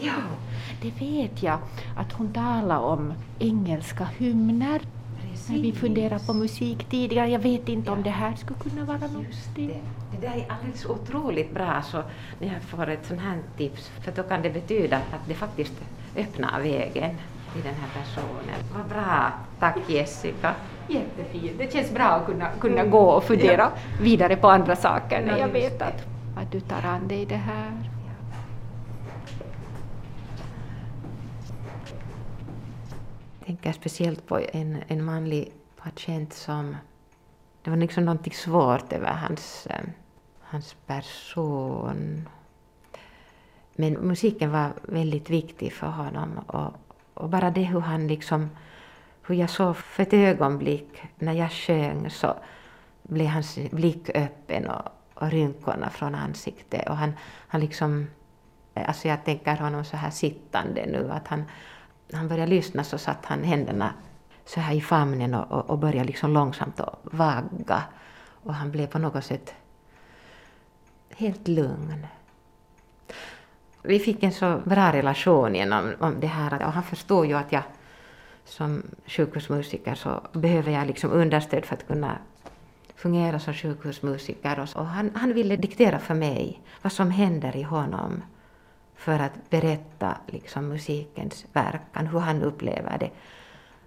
Ja, 0.00 0.12
det 0.82 1.06
vet 1.06 1.42
jag 1.42 1.58
att 1.96 2.12
hon 2.12 2.32
talar 2.32 2.78
om 2.78 3.12
engelska 3.38 4.04
hymner 4.04 4.80
när 5.48 5.58
vi 5.58 5.72
funderar 5.72 6.18
på 6.18 6.32
musik 6.32 6.86
tidigare. 6.90 7.28
Jag 7.28 7.38
vet 7.38 7.68
inte 7.68 7.90
om 7.90 8.02
det 8.02 8.10
här 8.10 8.34
skulle 8.36 8.58
kunna 8.58 8.84
vara 8.84 8.98
något. 8.98 9.54
Det. 9.56 9.66
det 10.12 10.26
där 10.26 10.36
är 10.36 10.46
alldeles 10.52 10.86
otroligt 10.86 11.54
bra 11.54 11.82
så 11.82 12.02
när 12.38 12.52
jag 12.52 12.62
får 12.62 12.88
ett 12.88 13.06
sånt 13.06 13.20
här 13.20 13.38
tips 13.56 13.90
för 14.04 14.12
då 14.12 14.22
kan 14.22 14.42
det 14.42 14.50
betyda 14.50 14.96
att 14.96 15.28
det 15.28 15.34
faktiskt 15.34 15.72
öppnar 16.16 16.60
vägen 16.60 17.16
till 17.52 17.62
den 17.62 17.74
här 17.74 18.02
personen. 18.02 18.60
Vad 18.76 18.86
bra, 18.86 19.32
tack 19.58 19.76
Jessica. 19.88 20.54
Jättefint, 20.88 21.58
det 21.58 21.72
känns 21.72 21.90
bra 21.90 22.04
att 22.04 22.26
kunna, 22.26 22.48
kunna 22.60 22.80
mm. 22.80 22.90
gå 22.90 23.10
och 23.10 23.24
fundera 23.24 23.62
ja. 23.62 23.70
vidare 24.00 24.36
på 24.36 24.48
andra 24.48 24.76
saker 24.76 25.22
när 25.26 25.38
jag 25.38 25.48
vet 25.48 25.82
att, 25.82 26.04
att 26.36 26.52
du 26.52 26.60
tar 26.60 26.88
an 26.88 27.08
dig 27.08 27.26
det 27.26 27.36
här. 27.36 27.91
Tänker 33.42 33.72
speciellt 33.72 34.26
på 34.26 34.40
en, 34.52 34.82
en 34.88 35.04
manlig 35.04 35.52
patient 35.76 36.32
som... 36.32 36.76
Det 37.62 37.70
var 37.70 37.76
liksom 37.76 38.04
någonting 38.04 38.32
svårt 38.32 38.92
över 38.92 39.12
hans, 39.12 39.66
eh, 39.66 39.84
hans 40.40 40.76
person. 40.86 42.28
Men 43.74 43.92
musiken 43.92 44.50
var 44.50 44.72
väldigt 44.82 45.30
viktig 45.30 45.72
för 45.72 45.86
honom. 45.86 46.38
Och, 46.46 46.72
och 47.14 47.28
bara 47.28 47.50
det 47.50 47.62
hur 47.62 47.80
han 47.80 48.08
liksom... 48.08 48.50
Hur 49.26 49.34
jag 49.34 49.50
såg 49.50 49.76
för 49.76 50.02
ett 50.02 50.12
ögonblick 50.12 51.02
när 51.18 51.32
jag 51.32 51.52
sjöng 51.52 52.10
så 52.10 52.34
blev 53.02 53.26
hans 53.26 53.58
blick 53.70 54.10
öppen 54.14 54.66
och, 54.66 54.88
och 55.14 55.30
rynkorna 55.30 55.90
från 55.90 56.14
ansiktet. 56.14 56.88
Och 56.88 56.96
han, 56.96 57.12
han 57.48 57.60
liksom... 57.60 58.06
Eh, 58.74 58.88
alltså 58.88 59.08
jag 59.08 59.24
tänker 59.24 59.56
honom 59.56 59.84
så 59.84 59.96
här 59.96 60.10
sittande 60.10 60.86
nu, 60.86 61.10
att 61.10 61.28
han, 61.28 61.44
när 62.12 62.18
han 62.18 62.28
började 62.28 62.50
lyssna 62.50 62.84
så 62.84 62.98
satt 62.98 63.24
han 63.24 63.44
händerna 63.44 63.94
så 64.44 64.60
här 64.60 64.74
i 64.74 64.80
famnen 64.80 65.34
och, 65.34 65.52
och, 65.52 65.70
och 65.70 65.78
började 65.78 66.04
liksom 66.04 66.32
långsamt 66.32 66.80
att 66.80 66.98
vagga. 67.02 67.82
Och 68.44 68.54
han 68.54 68.70
blev 68.70 68.86
på 68.86 68.98
något 68.98 69.24
sätt 69.24 69.54
helt 71.10 71.48
lugn. 71.48 72.06
Vi 73.82 73.98
fick 73.98 74.22
en 74.22 74.32
så 74.32 74.60
bra 74.64 74.92
relation 74.92 75.54
genom 75.54 75.92
om 76.00 76.20
det 76.20 76.26
här 76.26 76.66
och 76.66 76.72
han 76.72 76.82
förstod 76.82 77.26
ju 77.26 77.34
att 77.34 77.52
jag 77.52 77.62
som 78.44 78.82
sjukhusmusiker 79.06 79.94
så 79.94 80.20
behöver 80.32 80.72
jag 80.72 80.86
liksom 80.86 81.10
understöd 81.10 81.64
för 81.64 81.74
att 81.74 81.86
kunna 81.86 82.18
fungera 82.96 83.38
som 83.38 83.54
sjukhusmusiker. 83.54 84.68
Och 84.74 84.86
han, 84.86 85.10
han 85.14 85.34
ville 85.34 85.56
diktera 85.56 85.98
för 85.98 86.14
mig 86.14 86.60
vad 86.82 86.92
som 86.92 87.10
händer 87.10 87.56
i 87.56 87.62
honom 87.62 88.22
för 89.02 89.18
att 89.18 89.50
berätta 89.50 90.16
liksom 90.26 90.68
musikens 90.68 91.46
verkan, 91.52 92.06
hur 92.06 92.18
han 92.18 92.42
upplever 92.42 92.98
det. 92.98 93.10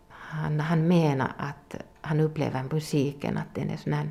Han, 0.10 0.60
han 0.60 0.88
menar 0.88 1.32
att 1.38 1.76
han 2.02 2.20
upplever 2.20 2.64
musiken 2.72 3.38
att 3.38 3.56
den 3.56 3.70
är 3.70 3.78
sån 3.78 3.94
här 3.94 4.10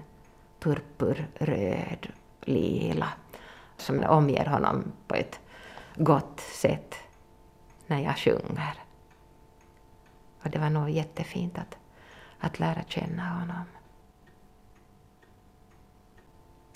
purpurröd, 0.60 2.08
lila, 2.40 3.08
som 3.76 4.04
omger 4.04 4.46
honom 4.46 4.92
på 5.06 5.14
ett 5.14 5.40
gott 5.96 6.40
sätt 6.40 6.94
när 7.86 8.00
jag 8.00 8.18
sjunger. 8.18 8.74
Och 10.42 10.50
det 10.50 10.58
var 10.58 10.70
nog 10.70 10.90
jättefint 10.90 11.58
att, 11.58 11.76
att 12.38 12.58
lära 12.58 12.82
känna 12.88 13.28
honom. 13.28 13.64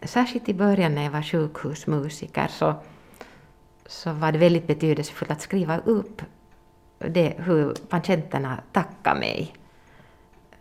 Särskilt 0.02 0.48
i 0.48 0.54
början 0.54 0.94
när 0.94 1.04
jag 1.04 1.10
var 1.10 1.22
sjukhusmusiker 1.22 2.48
så 2.48 2.74
så 3.88 4.12
var 4.12 4.32
det 4.32 4.38
väldigt 4.38 4.66
betydelsefullt 4.66 5.30
att 5.30 5.40
skriva 5.40 5.78
upp 5.78 6.22
det, 6.98 7.34
hur 7.38 7.74
patienterna 7.88 8.60
tackar 8.72 9.14
mig. 9.14 9.54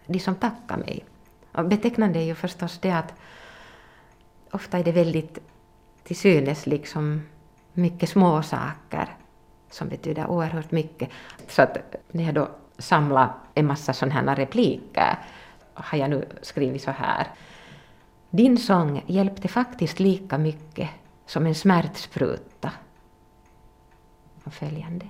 De 0.05 0.19
som 0.19 0.35
tackar 0.35 0.77
mig. 0.77 1.05
Och 1.51 1.65
betecknande 1.65 2.19
är 2.19 2.23
ju 2.23 2.35
förstås 2.35 2.79
det 2.79 2.91
att 2.91 3.13
ofta 4.51 4.77
är 4.77 4.83
det 4.83 4.91
väldigt 4.91 5.39
till 6.03 6.15
synes 6.15 6.65
liksom 6.65 7.21
mycket 7.73 8.09
små 8.09 8.43
saker 8.43 9.15
som 9.69 9.89
betyder 9.89 10.27
oerhört 10.27 10.71
mycket. 10.71 11.09
Så 11.47 11.61
att 11.61 11.95
när 12.11 12.23
jag 12.23 12.33
då 12.33 12.49
samlar 12.77 13.33
en 13.53 13.65
massa 13.65 13.93
sådana 13.93 14.13
här 14.13 14.35
repliker 14.35 15.19
har 15.73 15.97
jag 15.97 16.09
nu 16.09 16.27
skrivit 16.41 16.81
så 16.81 16.91
här. 16.91 17.27
Din 18.29 18.57
sång 18.57 19.03
hjälpte 19.07 19.47
faktiskt 19.47 19.99
lika 19.99 20.37
mycket 20.37 20.89
som 21.25 21.45
en 21.45 21.55
smärtspruta 21.55 22.71
och 24.47 24.53
följande. 24.53 25.09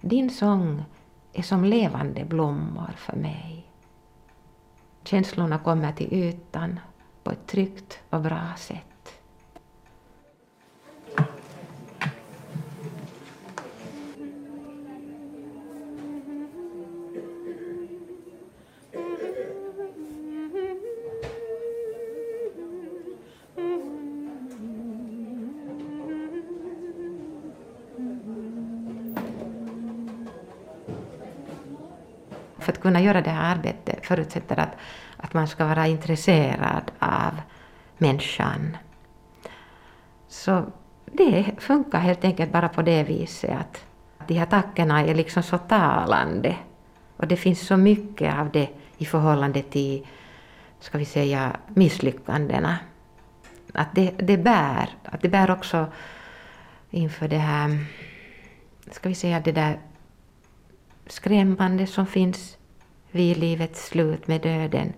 Din 0.00 0.30
sång 0.30 0.84
är 1.32 1.42
som 1.42 1.64
levande 1.64 2.24
blommor 2.24 2.94
för 2.96 3.16
mig. 3.16 3.66
Känslorna 5.04 5.58
kommer 5.58 5.92
till 5.92 6.14
ytan 6.14 6.80
på 7.22 7.30
ett 7.30 7.46
tryggt 7.46 7.98
och 8.10 8.20
bra 8.20 8.54
sätt. 8.56 8.95
För 32.66 32.72
att 32.72 32.80
kunna 32.80 33.00
göra 33.00 33.20
det 33.20 33.30
här 33.30 33.54
arbetet 33.54 34.06
förutsätter 34.06 34.60
att, 34.60 34.76
att 35.16 35.34
man 35.34 35.48
ska 35.48 35.66
vara 35.66 35.86
intresserad 35.86 36.90
av 36.98 37.40
människan. 37.98 38.76
Så 40.28 40.64
det 41.04 41.54
funkar 41.58 41.98
helt 41.98 42.24
enkelt 42.24 42.52
bara 42.52 42.68
på 42.68 42.82
det 42.82 43.02
viset 43.02 43.50
att 44.18 44.28
de 44.28 44.34
här 44.34 44.46
tackorna 44.46 45.04
är 45.04 45.14
liksom 45.14 45.42
så 45.42 45.58
talande. 45.58 46.56
Och 47.16 47.26
det 47.26 47.36
finns 47.36 47.66
så 47.66 47.76
mycket 47.76 48.34
av 48.34 48.50
det 48.50 48.68
i 48.98 49.04
förhållande 49.04 49.62
till 49.62 50.06
ska 50.80 50.98
vi 50.98 51.04
säga, 51.04 51.56
misslyckandena. 51.68 52.78
Att 53.74 53.94
det, 53.94 54.10
det 54.18 54.36
bär, 54.36 54.88
att 55.04 55.22
det 55.22 55.28
bär 55.28 55.50
också 55.50 55.86
inför 56.90 57.28
det 57.28 57.38
här, 57.38 57.86
ska 58.90 59.08
vi 59.08 59.14
säga 59.14 59.40
det 59.40 59.52
där 59.52 59.78
skrämmande 61.06 61.86
som 61.86 62.06
finns 62.06 62.56
vid 63.10 63.36
livets 63.36 63.86
slut 63.86 64.26
med 64.28 64.40
döden. 64.40 64.92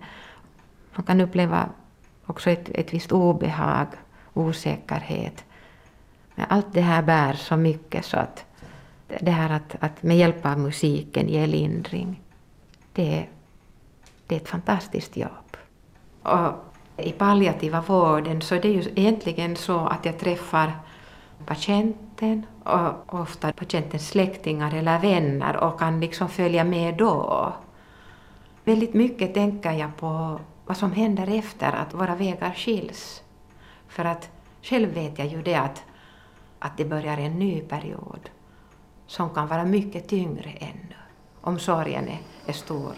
Man 0.95 1.05
kan 1.05 1.21
uppleva 1.21 1.69
också 2.25 2.49
ett, 2.49 2.69
ett 2.69 2.93
visst 2.93 3.11
obehag, 3.11 3.87
osäkerhet. 4.33 5.45
Men 6.35 6.45
allt 6.49 6.73
det 6.73 6.81
här 6.81 7.01
bär 7.01 7.33
så 7.33 7.57
mycket 7.57 8.05
så 8.05 8.17
att 8.17 8.45
det 9.19 9.31
här 9.31 9.49
att, 9.49 9.75
att 9.79 10.03
med 10.03 10.17
hjälp 10.17 10.45
av 10.45 10.59
musiken 10.59 11.29
ge 11.29 11.47
lindring, 11.47 12.21
det, 12.93 13.25
det 14.27 14.35
är 14.35 14.39
ett 14.39 14.49
fantastiskt 14.49 15.17
jobb. 15.17 15.57
Och 16.23 16.53
I 16.97 17.11
palliativa 17.11 17.81
vården 17.81 18.41
så 18.41 18.55
är 18.55 18.61
det 18.61 18.67
ju 18.67 18.83
egentligen 18.95 19.55
så 19.55 19.79
att 19.79 20.05
jag 20.05 20.19
träffar 20.19 20.71
patienten 22.19 22.45
och 22.63 23.19
ofta 23.19 23.51
patientens 23.51 24.07
släktingar 24.07 24.73
eller 24.73 24.99
vänner 24.99 25.57
och 25.57 25.79
kan 25.79 25.99
liksom 25.99 26.29
följa 26.29 26.63
med 26.63 26.97
då. 26.97 27.53
Väldigt 28.63 28.93
mycket 28.93 29.33
tänker 29.33 29.71
jag 29.71 29.97
på 29.97 30.39
vad 30.65 30.77
som 30.77 30.91
händer 30.91 31.27
efter 31.27 31.71
att 31.71 31.93
våra 31.93 32.15
vägar 32.15 32.53
skiljs. 32.55 33.23
För 33.87 34.05
att 34.05 34.29
själv 34.61 34.93
vet 34.93 35.19
jag 35.19 35.27
ju 35.27 35.41
det 35.41 35.55
att, 35.55 35.83
att 36.59 36.77
det 36.77 36.85
börjar 36.85 37.17
en 37.17 37.39
ny 37.39 37.61
period 37.61 38.29
som 39.07 39.29
kan 39.29 39.47
vara 39.47 39.65
mycket 39.65 40.07
tyngre 40.07 40.49
ännu, 40.49 40.95
om 41.41 41.59
sorgen 41.59 42.07
är, 42.07 42.19
är 42.45 42.53
stor. 42.53 42.93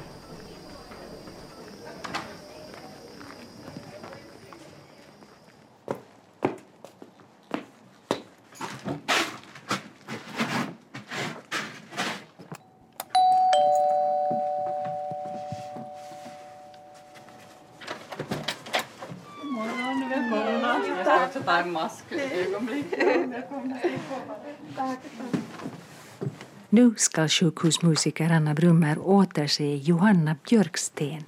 Nu 26.69 26.93
ska 26.97 27.27
sjukhusmusiker 27.27 28.31
Anna 28.31 28.53
Brummer 28.53 28.99
återse 28.99 29.75
Johanna 29.75 30.35
Björksten. 30.49 31.23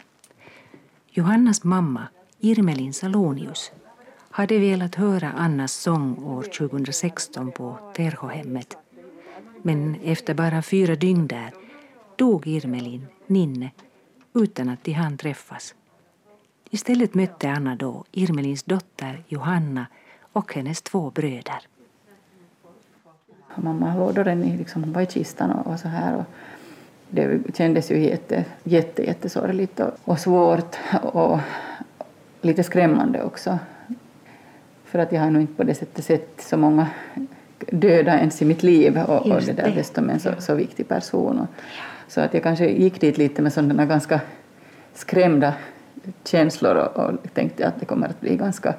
Johannas 1.10 1.64
mamma, 1.64 2.08
Irmelin 2.40 2.94
Salonius, 2.94 3.72
hade 4.30 4.60
velat 4.60 4.96
höra 4.96 5.32
Annas 5.32 5.74
sång 5.74 6.24
år 6.24 6.44
2016 6.44 7.52
på 7.52 7.78
Terhohemmet. 7.96 8.78
Men 9.62 9.96
efter 10.04 10.34
bara 10.34 10.62
fyra 10.62 10.96
dygn 10.96 11.28
där 11.28 11.52
dog 12.16 12.48
Irmelin, 12.48 13.08
Ninne, 13.28 13.72
utan 14.34 14.70
att 14.70 14.84
de 14.84 14.92
hann 14.92 15.18
träffas. 15.18 15.76
Istället 16.70 17.14
mötte 17.14 17.52
Anna 17.52 17.76
då 17.76 18.06
Irmelins 18.12 18.64
dotter 18.64 19.24
Johanna 19.28 19.86
och 20.34 20.54
hennes 20.54 20.82
två 20.82 21.10
bröder. 21.10 21.68
Mamma 23.56 24.12
då 24.14 24.24
redan 24.24 24.42
liksom, 24.42 24.84
hon 24.84 24.94
var 24.94 25.02
i 25.02 25.06
kistan 25.06 25.52
och, 25.52 25.68
och 25.68 25.80
så 25.80 25.88
här. 25.88 26.16
Och 26.18 26.24
det 27.10 27.56
kändes 27.58 27.92
ju 27.92 28.00
jätte, 28.00 28.46
jätte, 28.64 29.04
jättesorgligt 29.04 29.80
och, 29.80 29.92
och 30.04 30.20
svårt 30.20 30.76
och 31.02 31.40
lite 32.42 32.64
skrämmande 32.64 33.24
också. 33.24 33.60
För 34.86 35.00
att 35.00 35.12
jag 35.12 35.22
har 35.22 35.32
nog 35.32 35.42
inte 35.42 35.54
på 35.54 35.64
det 35.64 35.76
sättet 35.76 36.06
sett 36.06 36.42
så 36.42 36.58
många 36.58 36.88
döda 37.72 38.20
ens 38.20 38.42
i 38.42 38.46
mitt 38.46 38.64
liv 38.64 38.98
och, 38.98 39.32
och 39.32 39.42
det 39.42 39.54
där 39.54 39.72
desto 39.76 40.02
med 40.02 40.14
en 40.14 40.20
så, 40.20 40.30
så 40.40 40.56
viktig 40.56 40.88
person. 40.88 41.40
Och, 41.40 41.48
så 42.08 42.22
att 42.22 42.34
jag 42.34 42.44
kanske 42.44 42.66
gick 42.70 43.02
dit 43.02 43.18
lite 43.18 43.42
med 43.42 43.54
sådana 43.54 43.86
ganska 43.86 44.22
skrämda 44.94 45.54
känslor 46.24 46.76
och, 46.76 46.98
och 46.98 47.34
tänkte 47.34 47.68
att 47.68 47.80
det 47.80 47.86
kommer 47.86 48.08
att 48.08 48.22
bli 48.22 48.38
ganska 48.38 48.74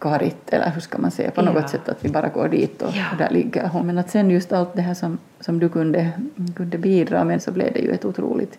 karigt, 0.00 0.52
eller 0.52 0.70
hur 0.70 0.80
ska 0.80 0.98
man 0.98 1.10
säga, 1.10 1.30
på 1.30 1.42
något 1.42 1.62
ja. 1.62 1.68
sätt 1.68 1.88
att 1.88 2.04
vi 2.04 2.08
bara 2.08 2.28
går 2.28 2.48
dit 2.48 2.82
och, 2.82 2.90
ja. 2.94 3.04
där 3.18 3.30
ligger 3.30 3.68
hon. 3.68 3.86
Men 3.86 3.98
att 3.98 4.10
sen 4.10 4.30
just 4.30 4.52
allt 4.52 4.74
det 4.74 4.82
här 4.82 4.94
som, 4.94 5.18
som 5.40 5.58
du 5.58 5.68
kunde, 5.68 6.10
kunde 6.56 6.78
bidra 6.78 7.24
med 7.24 7.42
så 7.42 7.52
blev 7.52 7.72
det 7.72 7.80
ju 7.80 7.90
ett 7.90 8.04
otroligt 8.04 8.58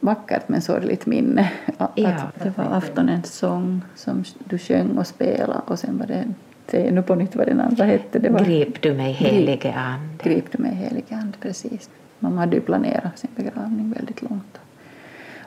vackert 0.00 0.48
men 0.48 0.62
sorgligt 0.62 1.06
minne. 1.06 1.52
Att 1.78 1.90
ja. 1.94 2.30
det 2.42 2.58
var 2.58 2.64
aftonens 2.64 3.34
sång 3.34 3.82
som 3.94 4.24
du 4.44 4.58
sjöng 4.58 4.98
och 4.98 5.06
spelade 5.06 5.60
och 5.66 5.78
sen 5.78 5.98
var 5.98 6.06
det, 6.06 6.24
säg 6.66 6.90
nu 6.90 7.02
på 7.02 7.14
nytt 7.14 7.36
vad 7.36 7.46
den 7.46 7.60
andra 7.60 7.84
hette. 7.84 8.18
Det 8.18 8.30
var, 8.30 8.40
grip 8.40 8.82
du 8.82 8.94
mig 8.94 9.12
helige 9.12 9.74
ande. 9.74 10.24
Grip 10.24 10.52
du 10.52 10.58
mig 10.58 10.74
helige 10.74 11.16
ande, 11.16 11.38
precis. 11.40 11.90
Mamma 12.18 12.40
hade 12.40 12.56
ju 12.56 12.62
planerat 12.62 13.18
sin 13.18 13.30
begravning 13.36 13.94
väldigt 13.96 14.22
långt. 14.22 14.58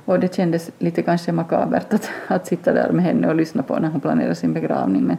Och 0.06 0.20
det 0.20 0.36
kändes 0.36 0.72
lite 0.80 1.02
kanske 1.02 1.32
makabert 1.32 1.94
att, 1.94 2.10
att 2.28 2.48
sitta 2.48 2.74
där 2.74 2.92
med 2.92 3.06
henne 3.06 3.28
och 3.28 3.36
lyssna 3.36 3.64
på 3.64 3.80
när 3.80 3.90
hon 3.90 4.02
planerade 4.02 4.36
sin 4.36 4.54
begravning. 4.54 5.04
Men, 5.04 5.18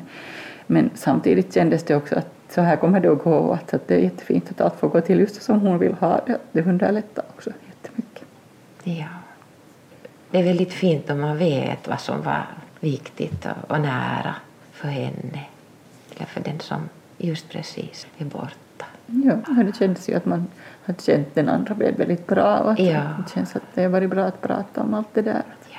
men 0.66 0.90
samtidigt 0.94 1.55
kändes 1.55 1.83
det 1.83 1.96
också 1.96 2.18
att 2.18 2.37
så 2.49 2.61
här 2.61 2.77
kommer 2.77 3.01
det 3.01 3.12
att 3.12 3.22
gå 3.25 3.53
att, 3.53 3.75
att 3.75 3.88
det 3.88 3.94
är 3.94 3.99
jättefint 3.99 4.51
att 4.51 4.61
allt 4.61 4.75
får 4.75 4.88
gå 4.88 5.01
till 5.01 5.20
just 5.20 5.42
som 5.42 5.61
hon 5.61 5.79
vill 5.79 5.92
ha 5.92 6.20
det. 6.27 6.38
Det 6.53 6.62
underlättar 6.62 7.25
också 7.35 7.51
jättemycket. 7.66 8.25
Ja. 8.85 9.07
Det 10.31 10.38
är 10.38 10.44
väldigt 10.44 10.72
fint 10.72 11.11
om 11.11 11.20
man 11.20 11.38
vet 11.38 11.88
vad 11.88 12.01
som 12.01 12.22
var 12.22 12.46
viktigt 12.81 13.46
och, 13.46 13.70
och 13.70 13.81
nära 13.81 14.35
för 14.72 14.88
henne. 14.88 15.40
Eller 16.16 16.27
för 16.27 16.40
den 16.40 16.61
som 16.61 16.88
just 17.18 17.49
precis 17.49 18.07
är 18.18 18.25
borta. 18.25 18.87
Ja, 19.07 19.62
det 19.62 19.77
kändes 19.77 20.09
ju 20.09 20.14
att 20.14 20.27
man 20.27 20.46
hade 20.87 21.03
känt 21.03 21.35
den 21.35 21.49
andra 21.49 21.75
blev 21.75 21.96
väldigt 21.96 22.27
bra 22.27 22.59
och 22.59 22.70
att 22.72 22.79
ja. 22.79 23.03
det 23.27 23.33
känns 23.35 23.57
att 23.57 23.62
det 23.75 23.83
har 23.83 23.88
varit 23.88 24.11
bra 24.11 24.25
att 24.25 24.40
prata 24.40 24.83
om 24.83 24.94
allt 24.94 25.14
det 25.14 25.22
där. 25.22 25.42
Ja. 25.70 25.79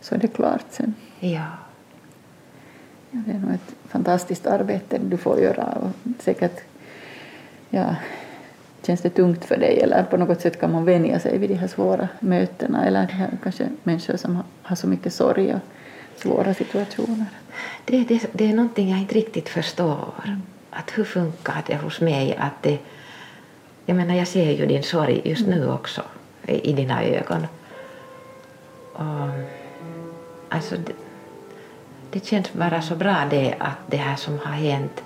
Så 0.00 0.14
är 0.14 0.18
det 0.18 0.28
klart 0.28 0.64
sen. 0.70 0.94
Ja. 1.20 1.28
ja. 3.10 3.20
Det 3.26 3.32
är 3.32 3.38
nog 3.38 3.54
ett 3.54 3.74
fantastiskt 3.88 4.46
arbete 4.46 4.98
du 4.98 5.16
får 5.16 5.40
göra 5.40 5.64
och 5.64 5.90
säkert 6.22 6.60
ja, 7.70 7.96
känns 8.82 9.00
det 9.00 9.10
tungt 9.10 9.44
för 9.44 9.56
dig 9.56 9.80
eller 9.80 10.02
på 10.02 10.16
något 10.16 10.40
sätt 10.40 10.60
kan 10.60 10.72
man 10.72 10.84
vänja 10.84 11.18
sig 11.18 11.38
vid 11.38 11.50
de 11.50 11.54
här 11.54 11.68
svåra 11.68 12.08
mötena 12.20 12.86
eller 12.86 13.30
kanske 13.42 13.68
människor 13.82 14.16
som 14.16 14.42
har 14.62 14.76
så 14.76 14.86
mycket 14.86 15.12
sorg 15.12 15.54
och 15.54 15.60
svåra 16.16 16.54
situationer. 16.54 17.26
Det, 17.84 18.04
det, 18.04 18.26
det 18.32 18.50
är 18.50 18.54
någonting 18.54 18.90
jag 18.90 19.00
inte 19.00 19.14
riktigt 19.14 19.48
förstår. 19.48 20.14
Att 20.70 20.98
hur 20.98 21.04
funkar 21.04 21.62
det 21.66 21.76
hos 21.76 22.00
mig 22.00 22.36
att 22.36 22.62
det 22.62 22.78
jag 23.86 23.96
menar, 23.96 24.14
jag 24.14 24.28
ser 24.28 24.50
ju 24.50 24.66
din 24.66 24.82
sorg 24.82 25.20
just 25.24 25.46
nu 25.46 25.70
också 25.70 26.02
i 26.46 26.72
dina 26.72 27.04
ögon. 27.04 27.46
Och, 28.92 29.28
alltså, 30.48 30.74
det, 30.76 30.92
det 32.10 32.26
känns 32.26 32.52
bara 32.52 32.82
så 32.82 32.96
bra 32.96 33.16
det 33.30 33.54
att 33.58 33.78
det 33.86 33.96
här 33.96 34.16
som 34.16 34.38
har 34.38 34.52
hänt 34.52 35.02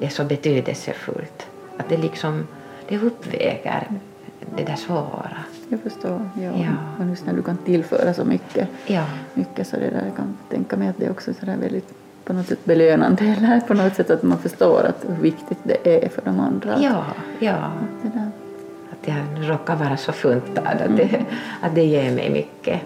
är 0.00 0.08
så 0.08 0.24
betydelsefullt. 0.24 1.46
Att 1.78 1.88
det 1.88 1.96
liksom 1.96 2.46
det 2.88 2.98
uppväger 2.98 3.90
det 4.56 4.64
där 4.64 4.76
svåra. 4.76 5.36
Jag 5.68 5.80
förstår. 5.80 6.30
Ja. 6.36 6.42
ja. 6.42 6.72
Och 6.98 7.06
just 7.06 7.26
när 7.26 7.32
du 7.32 7.42
kan 7.42 7.56
tillföra 7.56 8.14
så 8.14 8.24
mycket, 8.24 8.68
ja. 8.86 9.04
mycket 9.34 9.68
så 9.68 9.76
det 9.76 9.90
där, 9.90 10.04
jag 10.04 10.16
kan 10.16 10.36
tänka 10.50 10.76
mig 10.76 10.88
att 10.88 10.98
det 10.98 11.10
också 11.10 11.30
är 11.30 11.34
så 11.34 11.46
väldigt 11.46 12.03
på 12.24 12.32
något 12.32 12.46
sätt 12.46 12.64
belönande 12.64 13.24
eller 13.24 13.60
på 13.60 13.74
något 13.74 13.94
sätt 13.94 14.10
att 14.10 14.22
man 14.22 14.38
förstår 14.38 14.84
att 14.84 15.04
hur 15.08 15.22
viktigt 15.22 15.58
det 15.62 16.04
är 16.04 16.08
för 16.08 16.22
de 16.24 16.40
andra. 16.40 16.78
Ja, 16.80 17.04
ja. 17.38 17.72
Att, 18.04 18.16
att 18.92 19.08
jag 19.08 19.50
råkar 19.50 19.76
vara 19.76 19.96
så 19.96 20.12
funtad 20.12 20.66
att, 20.66 20.80
mm. 20.80 20.96
det, 20.96 21.24
att 21.62 21.74
det 21.74 21.84
ger 21.84 22.14
mig 22.14 22.30
mycket. 22.30 22.80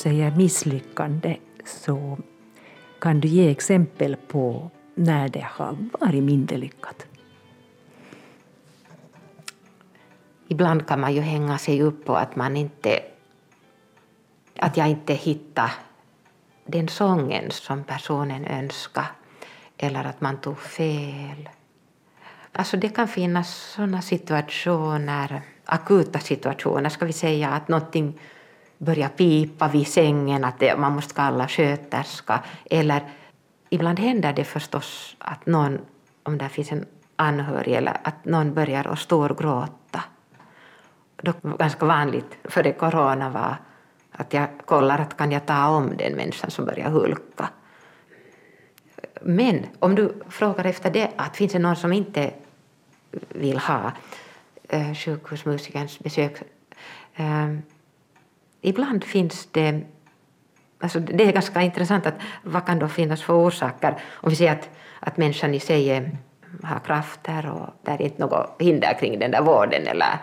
Säger 0.00 0.30
misslyckande 0.36 1.36
så 1.64 2.18
kan 3.00 3.20
du 3.20 3.28
ge 3.28 3.50
exempel 3.50 4.16
på 4.16 4.70
när 4.94 5.28
det 5.28 5.46
har 5.50 5.76
varit 6.00 6.24
mindre 6.24 6.56
lyckat. 6.56 7.06
Ibland 10.48 10.86
kan 10.86 11.00
man 11.00 11.14
ju 11.14 11.20
hänga 11.20 11.58
sig 11.58 11.82
upp 11.82 12.04
på 12.04 12.16
att 12.16 12.36
man 12.36 12.56
inte 12.56 13.00
att 14.56 14.76
jag 14.76 14.88
inte 14.88 15.14
hittar 15.14 15.70
den 16.66 16.88
sången 16.88 17.50
som 17.50 17.84
personen 17.84 18.44
önskar 18.44 19.06
eller 19.78 20.04
att 20.04 20.20
man 20.20 20.40
tog 20.40 20.58
fel. 20.58 21.48
Alltså 22.52 22.76
det 22.76 22.88
kan 22.88 23.08
finnas 23.08 23.72
såna 23.74 24.02
situationer, 24.02 25.42
akuta 25.64 26.18
situationer, 26.18 26.90
ska 26.90 27.06
vi 27.06 27.12
säga 27.12 27.50
att 27.50 27.68
någonting 27.68 28.18
börja 28.80 29.08
pipa 29.08 29.68
vid 29.68 29.86
sängen, 29.86 30.44
att 30.44 30.58
det, 30.58 30.76
man 30.76 30.92
måste 30.92 31.14
kalla 31.14 31.48
sköterska. 31.48 32.40
Eller 32.70 33.02
ibland 33.70 33.98
händer 33.98 34.32
det 34.32 34.44
förstås 34.44 35.16
att 35.18 35.46
någon, 35.46 35.78
om 36.22 36.38
det 36.38 36.48
finns 36.48 36.72
en 36.72 36.86
anhörig, 37.16 37.74
eller 37.74 37.96
att 38.04 38.24
någon 38.24 38.54
börjar 38.54 38.86
och 38.86 38.98
storgråta. 38.98 40.04
Det 41.16 41.34
var 41.42 41.56
ganska 41.56 41.86
vanligt 41.86 42.36
före 42.44 42.72
corona 42.72 43.30
var 43.30 43.56
att 44.12 44.32
jag 44.32 44.48
kollar 44.64 44.98
att 44.98 45.16
kan 45.16 45.32
jag 45.32 45.46
ta 45.46 45.68
om 45.68 45.96
den 45.96 46.12
människan 46.12 46.50
som 46.50 46.64
börjar 46.64 46.90
hulka. 46.90 47.48
Men 49.22 49.66
om 49.78 49.94
du 49.94 50.12
frågar 50.28 50.64
efter 50.64 50.90
det, 50.90 51.10
att 51.16 51.36
finns 51.36 51.52
det 51.52 51.58
någon 51.58 51.76
som 51.76 51.92
inte 51.92 52.32
vill 53.28 53.58
ha 53.58 53.92
eh, 54.68 54.94
sjukhusmusikerns 54.94 55.98
besök. 55.98 56.42
Eh, 57.14 57.48
ibland 58.60 59.04
finns 59.04 59.48
det 59.52 59.80
Alltså 60.82 61.00
det 61.00 61.24
är 61.24 61.32
ganska 61.32 61.62
intressant 61.62 62.06
att 62.06 62.14
vad 62.42 62.66
kan 62.66 62.78
då 62.78 62.88
finnas 62.88 63.22
för 63.22 63.34
orsaker 63.34 63.94
om 64.12 64.30
vi 64.30 64.36
säger 64.36 64.52
att, 64.52 64.68
att 65.00 65.16
människan 65.16 65.54
i 65.54 65.60
sig 65.60 66.10
har 66.62 66.80
krafter 66.80 67.50
och 67.50 67.68
det 67.82 67.90
är 67.90 68.02
inte 68.02 68.20
något 68.20 68.56
hinder 68.58 68.98
kring 69.00 69.18
den 69.18 69.30
där 69.30 69.42
vården. 69.42 69.86
Eller, 69.86 70.18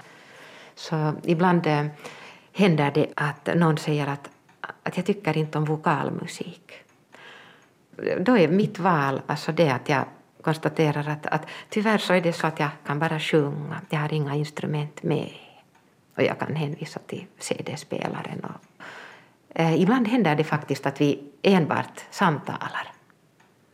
så 0.76 1.13
ibland 1.23 1.67
eh, 1.67 1.86
händer 2.54 2.91
det 2.93 3.08
att 3.15 3.50
någon 3.56 3.78
säger 3.78 4.08
att, 4.08 4.30
att 4.84 4.97
jag 4.97 5.06
tycker 5.06 5.38
inte 5.38 5.58
om 5.58 5.65
vokalmusik. 5.65 6.73
Då 8.19 8.38
är 8.38 8.47
mitt 8.47 8.80
val 8.80 9.21
alltså 9.28 9.52
det 9.52 9.69
att 9.69 9.89
jag 9.89 10.04
konstaterar 10.41 11.10
att, 11.10 11.26
att 11.26 11.47
tyvärr 11.69 11.97
så 11.97 12.13
är 12.13 12.21
det 12.21 12.34
så 12.34 12.47
att 12.47 12.60
jag 12.60 12.69
kan 12.86 13.00
bara 13.00 13.19
sjunga, 13.19 13.82
jag 13.89 14.00
har 14.00 14.13
inga 14.13 14.36
instrument 14.36 15.04
med. 15.04 15.46
Och 16.17 16.23
jag 16.23 16.39
kan 16.39 16.56
hänvisa 16.56 16.99
till 17.08 17.25
CD-spelaren. 17.39 18.39
Och, 18.39 18.84
eh, 19.49 19.82
ibland 19.82 20.08
händer 20.08 20.36
det 20.36 20.43
faktiskt 20.43 20.86
att 20.86 21.01
vi 21.01 21.23
enbart 21.41 22.06
samtalar. 22.12 22.91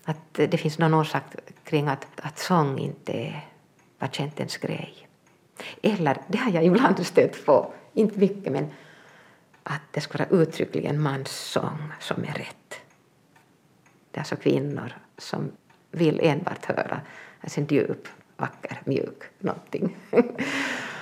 Att 0.03 0.33
det 0.33 0.57
finns 0.57 0.79
någon 0.79 0.93
orsak 0.93 1.23
kring 1.63 1.87
att, 1.87 2.07
att 2.21 2.39
sång 2.39 2.79
inte 2.79 3.13
är 3.13 3.47
patientens 3.99 4.57
grej. 4.57 5.07
Eller, 5.81 6.17
det 6.27 6.37
har 6.37 6.51
jag 6.51 6.65
ibland 6.65 7.05
stött 7.05 7.45
på, 7.45 7.73
inte 7.93 8.19
mycket 8.19 8.51
men 8.53 8.71
att 9.63 9.81
det 9.91 10.01
ska 10.01 10.17
vara 10.17 10.29
uttryckligen 10.29 11.01
manssång 11.01 11.91
som 11.99 12.23
är 12.23 12.33
rätt. 12.33 12.81
Det 14.11 14.17
är 14.17 14.21
alltså 14.21 14.35
kvinnor 14.35 14.93
som 15.17 15.51
vill 15.91 16.19
enbart 16.23 16.65
höra 16.65 17.01
alltså 17.41 17.59
en 17.59 17.67
djup, 17.67 18.07
vacker, 18.37 18.81
mjuk 18.85 19.23
någonting. 19.39 19.97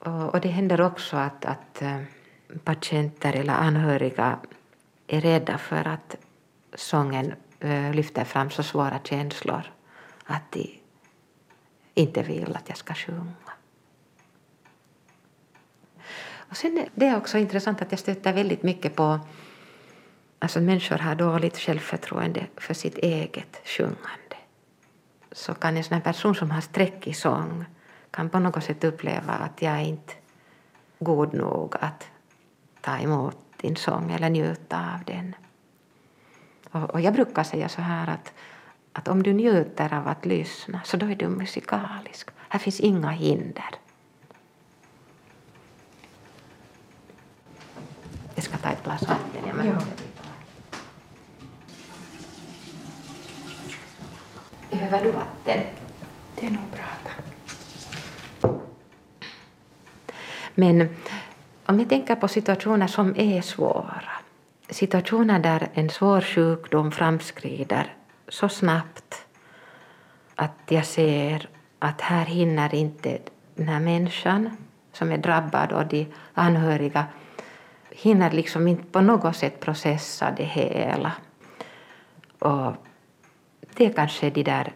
och, 0.00 0.34
och 0.34 0.40
det 0.40 0.48
händer 0.48 0.80
också 0.80 1.16
att, 1.16 1.44
att 1.44 1.82
eh, 1.82 2.00
patienter 2.64 3.32
eller 3.32 3.54
anhöriga 3.54 4.38
är 5.06 5.20
rädda 5.20 5.58
för 5.58 5.88
att 5.88 6.16
sången 6.74 7.34
eh, 7.60 7.94
lyfter 7.94 8.24
fram 8.24 8.50
så 8.50 8.62
svåra 8.62 8.98
känslor 9.04 9.62
att 10.24 10.52
de 10.52 10.80
inte 11.94 12.22
vill 12.22 12.56
att 12.56 12.68
jag 12.68 12.78
ska 12.78 12.94
sjunga. 12.94 13.32
Och 16.32 16.56
sen 16.56 16.86
är 16.94 17.16
också 17.16 17.38
intressant 17.38 17.82
att 17.82 17.92
jag 17.92 17.98
stöter 17.98 18.32
väldigt 18.32 18.62
mycket 18.62 18.96
på 18.96 19.20
alltså 20.38 20.60
människor 20.60 20.98
har 20.98 21.14
dåligt 21.14 21.58
självförtroende 21.58 22.46
för 22.56 22.74
sitt 22.74 22.98
eget 22.98 23.60
sjungande. 23.64 24.36
Så 25.32 25.54
kan 25.54 25.76
en 25.76 25.84
sån 25.84 26.00
person 26.00 26.34
som 26.34 26.50
har 26.50 26.60
sträckig 26.60 27.16
sång 27.16 27.64
kan 28.10 28.30
på 28.30 28.38
något 28.38 28.64
sätt 28.64 28.84
uppleva 28.84 29.32
att 29.32 29.62
jag 29.62 29.72
är 29.74 29.84
inte 29.84 30.14
god 30.98 31.34
nog 31.34 31.76
att 31.80 32.08
ta 32.80 32.98
emot 32.98 33.36
din 33.56 33.76
sång 33.76 34.12
eller 34.12 34.30
njuta 34.30 34.94
av 34.94 35.04
den. 35.04 35.34
Och, 36.70 36.90
och 36.90 37.00
jag 37.00 37.14
brukar 37.14 37.42
säga 37.42 37.68
så 37.68 37.82
här 37.82 38.10
att, 38.10 38.32
att 38.92 39.08
om 39.08 39.22
du 39.22 39.32
njuter 39.32 39.94
av 39.94 40.08
att 40.08 40.26
lyssna 40.26 40.80
så 40.84 40.96
då 40.96 41.06
är 41.06 41.14
du 41.14 41.28
musikalisk. 41.28 42.30
Här 42.48 42.58
finns 42.58 42.80
inga 42.80 43.10
hinder. 43.10 43.74
Jag 48.34 48.44
ska 48.44 48.56
ta 48.56 48.68
ett 48.68 48.84
glas 48.84 49.02
vatten. 49.02 49.42
Ja. 49.44 49.80
Behöver 54.70 55.04
du 55.04 55.10
vatten? 55.10 55.60
Det 56.36 56.46
är 56.46 56.50
nog 56.50 56.70
bra, 56.72 56.84
tack. 57.04 57.30
Men 60.60 60.88
om 61.66 61.78
jag 61.78 61.88
tänker 61.88 62.16
på 62.16 62.28
situationer 62.28 62.86
som 62.86 63.16
är 63.16 63.40
svåra, 63.40 64.12
situationer 64.68 65.38
där 65.38 65.68
en 65.74 65.90
svår 65.90 66.20
sjukdom 66.20 66.92
framskrider 66.92 67.94
så 68.28 68.48
snabbt 68.48 69.26
att 70.34 70.58
jag 70.68 70.86
ser 70.86 71.48
att 71.78 72.00
här 72.00 72.24
hinner 72.24 72.74
inte 72.74 73.18
den 73.54 73.68
här 73.68 73.80
människan 73.80 74.56
som 74.92 75.12
är 75.12 75.18
drabbad 75.18 75.72
och 75.72 75.86
de 75.86 76.06
anhöriga 76.34 77.06
hinner 77.90 78.30
liksom 78.30 78.68
inte 78.68 78.84
på 78.84 79.00
något 79.00 79.36
sätt 79.36 79.60
processa 79.60 80.30
det 80.36 80.44
hela. 80.44 81.12
Och 82.38 82.72
det 83.74 83.86
är 83.86 83.92
kanske 83.92 84.30
de 84.30 84.42
där 84.42 84.72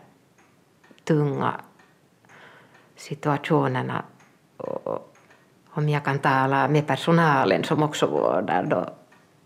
tunga 1.05 1.61
situationerna. 2.97 4.05
Och 4.57 5.14
om 5.75 5.89
jag 5.89 6.05
kan 6.05 6.19
tala 6.19 6.69
med 6.69 6.87
personalen 6.87 7.65
som 7.65 7.83
också 7.83 8.07
vårdar 8.07 8.63
då 8.63 8.91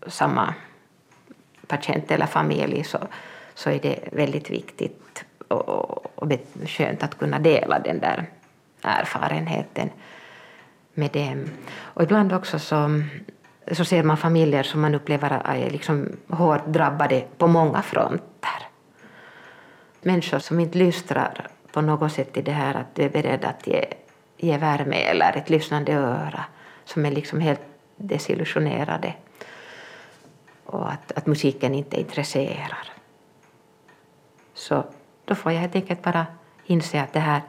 samma 0.07 0.53
patient 1.67 2.11
eller 2.11 2.25
familj 2.25 2.83
så, 2.83 2.97
så 3.53 3.69
är 3.69 3.79
det 3.79 3.99
väldigt 4.11 4.49
viktigt 4.49 5.25
och, 5.47 6.19
och 6.19 6.31
skönt 6.65 7.03
att 7.03 7.19
kunna 7.19 7.39
dela 7.39 7.79
den 7.79 7.99
där 7.99 8.25
erfarenheten 8.81 9.89
med 10.93 11.11
dem. 11.11 11.45
Och 11.79 12.03
ibland 12.03 12.33
också 12.33 12.59
så 12.59 13.01
så 13.71 13.85
ser 13.85 14.03
man 14.03 14.17
familjer 14.17 14.63
som 14.63 14.81
man 14.81 14.95
upplever 14.95 15.41
är 15.45 15.69
liksom 15.69 16.17
hårt 16.29 16.65
drabbade 16.65 17.25
på 17.37 17.47
många 17.47 17.81
fronter. 17.81 18.67
Människor 20.01 20.39
som 20.39 20.59
inte 20.59 20.77
lystrar 20.77 21.47
på 21.71 21.81
något 21.81 22.11
sätt 22.11 22.37
i 22.37 22.41
det 22.41 22.51
här 22.51 22.75
att 22.75 22.95
du 22.95 23.03
är 23.03 23.09
beredd 23.09 23.45
att 23.45 23.67
ge, 23.67 23.85
ge 24.39 24.57
värme 24.57 24.95
eller 24.95 25.37
ett 25.37 25.49
lyssnande 25.49 25.93
öra, 25.93 26.45
som 26.85 27.05
är 27.05 27.11
liksom 27.11 27.39
helt 27.39 27.61
desillusionerade 27.95 29.13
och 30.65 30.91
att, 30.91 31.11
att 31.11 31.25
musiken 31.25 31.75
inte 31.75 31.99
intresserar. 31.99 32.93
Så 34.53 34.83
då 35.25 35.35
får 35.35 35.51
jag 35.51 35.59
helt 35.59 35.75
enkelt 35.75 36.01
bara 36.01 36.25
inse 36.65 37.01
att 37.01 37.13
det 37.13 37.19
här, 37.19 37.41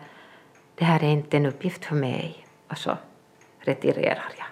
det 0.74 0.85
här 0.85 1.05
är 1.05 1.09
inte 1.09 1.37
en 1.37 1.46
uppgift 1.46 1.85
för 1.85 1.94
mig 1.94 2.46
och 2.68 2.79
så 2.79 2.98
retirerar 3.61 4.33
jag. 4.38 4.46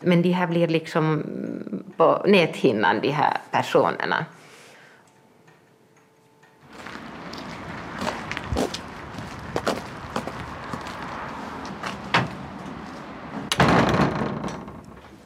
Men 0.00 0.22
de 0.22 0.32
här 0.32 0.46
blir 0.46 0.68
liksom 0.68 1.24
på 1.96 2.22
näthinnan, 2.26 3.00
de 3.00 3.10
här 3.10 3.38
personerna. 3.50 4.26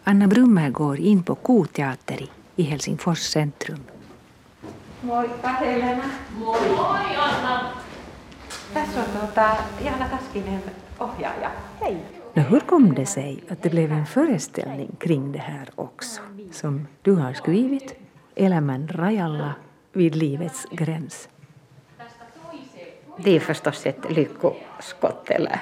Anna 0.04 0.26
Brummer 0.26 0.70
går 0.70 0.98
in 0.98 1.22
på 1.22 1.34
Koteateri 1.34 2.30
i 2.56 2.62
Helsingfors 2.62 3.18
centrum. 3.18 3.78
Moikka 5.00 5.48
Helena. 5.48 6.02
Moi. 6.38 6.56
Moi 6.76 7.16
Anna. 7.16 7.72
Tässä 8.74 9.00
on 9.00 9.06
tuota, 9.20 9.56
Jaana 9.84 10.08
Taskinen 10.08 10.60
ohjaaja. 11.00 11.50
Hei. 11.80 11.96
Men 12.34 12.44
hur 12.44 12.60
kom 12.60 12.94
det 12.94 13.06
sig 13.06 13.44
att 13.50 13.62
det 13.62 13.70
blev 13.70 13.92
en 13.92 14.06
föreställning 14.06 14.96
kring 14.98 15.32
det 15.32 15.38
här 15.38 15.68
också, 15.74 16.22
som 16.52 16.86
du 17.02 17.12
har 17.12 17.32
skrivit, 17.32 17.94
Elämän 18.36 18.88
rajalla 18.88 19.54
vid 19.92 20.14
livets 20.16 20.66
gräns? 20.70 21.28
Det 23.16 23.36
är 23.36 23.40
förstås 23.40 23.86
ett 23.86 24.10
lyckoskott, 24.10 25.30
eller 25.30 25.60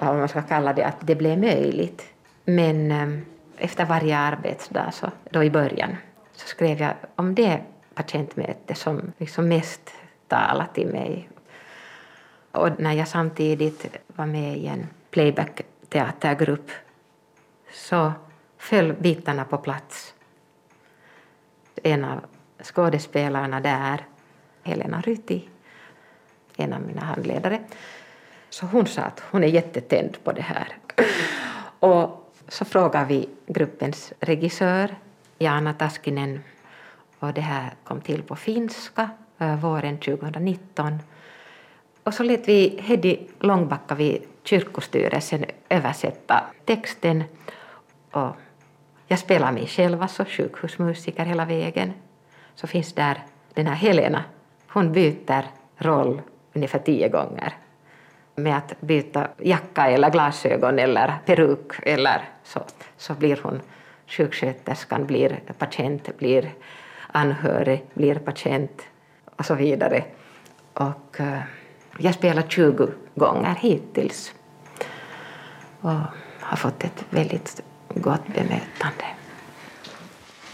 vad 0.00 0.16
man 0.16 0.28
ska 0.28 0.42
kalla 0.42 0.72
det, 0.72 0.84
att 0.84 1.06
det 1.06 1.14
blev 1.14 1.38
möjligt. 1.38 2.15
Men 2.48 2.90
ehm, 2.90 3.24
efter 3.56 3.84
varje 3.84 4.18
arbetsdag, 4.18 4.90
så, 4.92 5.10
då 5.30 5.44
i 5.44 5.50
början, 5.50 5.96
så 6.32 6.48
skrev 6.48 6.80
jag 6.80 6.94
om 7.14 7.34
det 7.34 7.62
patientmöte 7.94 8.74
som 8.74 9.12
liksom 9.18 9.48
mest 9.48 9.94
talade 10.28 10.68
till 10.74 10.86
mig. 10.86 11.28
Och 12.52 12.80
när 12.80 12.92
jag 12.92 13.08
samtidigt 13.08 13.96
var 14.06 14.26
med 14.26 14.58
i 14.58 14.66
en 14.66 14.86
playback-teatergrupp 15.10 16.70
så 17.72 18.12
föll 18.58 18.92
bitarna 18.92 19.44
på 19.44 19.58
plats. 19.58 20.14
En 21.82 22.04
av 22.04 22.20
skådespelarna 22.62 23.60
där, 23.60 24.06
Helena 24.62 25.00
Ryti, 25.00 25.48
en 26.56 26.72
av 26.72 26.80
mina 26.80 27.00
handledare, 27.00 27.60
så 28.50 28.66
hon 28.66 28.86
sa 28.86 29.02
att 29.02 29.20
hon 29.20 29.44
är 29.44 29.48
jättetänd 29.48 30.24
på 30.24 30.32
det 30.32 30.42
här. 30.42 30.76
Och 31.80 32.25
så 32.48 32.64
frågade 32.64 33.06
vi 33.06 33.28
gruppens 33.46 34.12
regissör, 34.20 34.94
Jana 35.38 35.72
Taskinen, 35.72 36.40
och 37.18 37.32
det 37.32 37.40
här 37.40 37.74
kom 37.84 38.00
till 38.00 38.22
på 38.22 38.36
finska 38.36 39.10
eh, 39.38 39.56
våren 39.56 39.98
2019. 39.98 40.98
Och 42.02 42.14
så 42.14 42.22
lät 42.22 42.48
vi 42.48 42.78
Hedi 42.82 43.28
Långbacka 43.40 43.94
vid 43.94 44.22
kyrkostyrelsen 44.42 45.44
översätta 45.68 46.44
texten. 46.64 47.24
Och 48.10 48.36
jag 49.06 49.18
spelar 49.18 49.52
mig 49.52 49.66
själv, 49.66 50.02
alltså 50.02 50.24
sjukhusmusiker 50.28 51.24
hela 51.24 51.44
vägen. 51.44 51.92
Så 52.54 52.66
finns 52.66 52.92
där 52.92 53.22
den 53.54 53.66
här 53.66 53.74
Helena, 53.74 54.24
hon 54.68 54.92
byter 54.92 55.44
roll 55.78 56.22
ungefär 56.52 56.78
tio 56.78 57.08
gånger 57.08 57.54
med 58.36 58.56
att 58.56 58.80
byta 58.80 59.28
jacka 59.38 59.86
eller 59.90 60.10
glasögon 60.10 60.78
eller 60.78 61.14
peruk 61.26 61.72
eller 61.82 62.22
så, 62.44 62.60
så 62.96 63.14
blir 63.14 63.40
hon 63.42 63.60
sjuksköterskan, 64.06 65.06
blir 65.06 65.40
patient, 65.58 66.18
blir 66.18 66.54
anhörig, 67.12 67.84
blir 67.94 68.14
patient 68.14 68.82
och 69.36 69.44
så 69.46 69.54
vidare. 69.54 70.04
Och 70.72 71.16
uh, 71.20 71.40
jag 71.98 72.14
spelar 72.14 72.42
20 72.42 72.88
gånger 73.14 73.54
hittills 73.54 74.34
och 75.80 76.00
har 76.40 76.56
fått 76.56 76.84
ett 76.84 77.04
väldigt 77.10 77.62
gott 77.94 78.26
bemötande. 78.26 79.06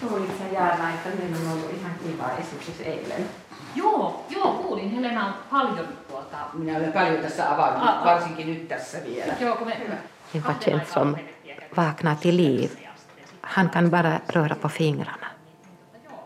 Kuulitko 0.01 0.45
että 0.45 1.09
on 1.39 1.53
ollut 1.53 1.73
ihan 1.79 1.93
kiva 2.03 2.31
esitys 2.39 2.81
eilen? 2.87 3.29
Joo, 3.75 4.25
joo, 4.31 4.53
kuulin. 4.53 4.91
Helena 4.91 5.27
on 5.27 5.35
paljon 5.51 5.89
tuota... 6.09 6.37
Minä 6.53 6.79
olen 6.79 6.93
paljon 6.93 7.23
tässä 7.23 7.55
avannut, 7.55 7.89
Ah, 7.89 8.05
varsinkin 8.05 8.47
nyt 8.47 8.69
tässä 8.69 8.99
vielä. 9.05 9.33
Joo, 9.41 9.57
kun 9.57 9.67
me... 9.67 9.77
En 10.35 10.43
patient 10.43 10.89
som 10.89 11.17
vaknar 11.77 12.17
till 12.17 12.37
liv, 12.37 12.71
han 13.43 13.71
kan 13.71 13.91
bara 13.91 14.21
röra 14.29 14.57
på 14.57 14.69
fingrarna. 14.69 15.27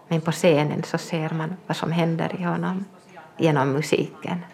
Men 0.09 0.21
på 0.21 0.33
scenen 0.33 0.85
så 0.85 0.99
ser 0.99 1.35
man 1.35 1.57
vad 1.67 1.77
som 1.77 1.93
händer 1.93 2.37
i 2.41 2.45
honom 2.45 2.85
genom 3.39 3.69
musiken. 3.69 4.45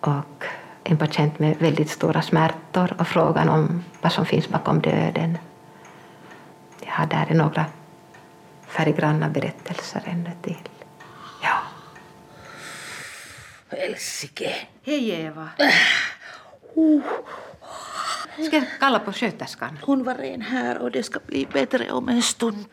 Och 0.00 0.44
en 0.84 0.96
patient 0.96 1.38
med 1.38 1.56
väldigt 1.58 1.90
stora 1.90 2.22
smärtor 2.22 2.96
och 2.98 3.06
frågan 3.08 3.48
om 3.48 3.84
vad 4.02 4.12
som 4.12 4.26
finns 4.26 4.48
bakom 4.48 4.80
döden. 4.80 5.38
Jag 6.80 6.92
har 6.92 7.06
där 7.06 7.34
några 7.34 7.64
färggranna 8.66 9.28
berättelser 9.28 10.02
ännu 10.06 10.30
till. 10.42 10.68
Ja. 13.70 13.76
Elsike. 13.76 14.54
Hej 14.82 15.10
Eva. 15.10 15.48
Ska 18.46 18.56
jag 18.56 18.66
kalla 18.80 18.98
på 18.98 19.12
sköterskan? 19.12 19.78
Hon 19.82 20.04
var 20.04 20.14
redan 20.14 20.40
här 20.40 20.78
och 20.78 20.90
det 20.90 21.02
ska 21.02 21.20
bli 21.26 21.46
bättre 21.52 21.90
om 21.92 22.08
en 22.08 22.22
stund. 22.22 22.66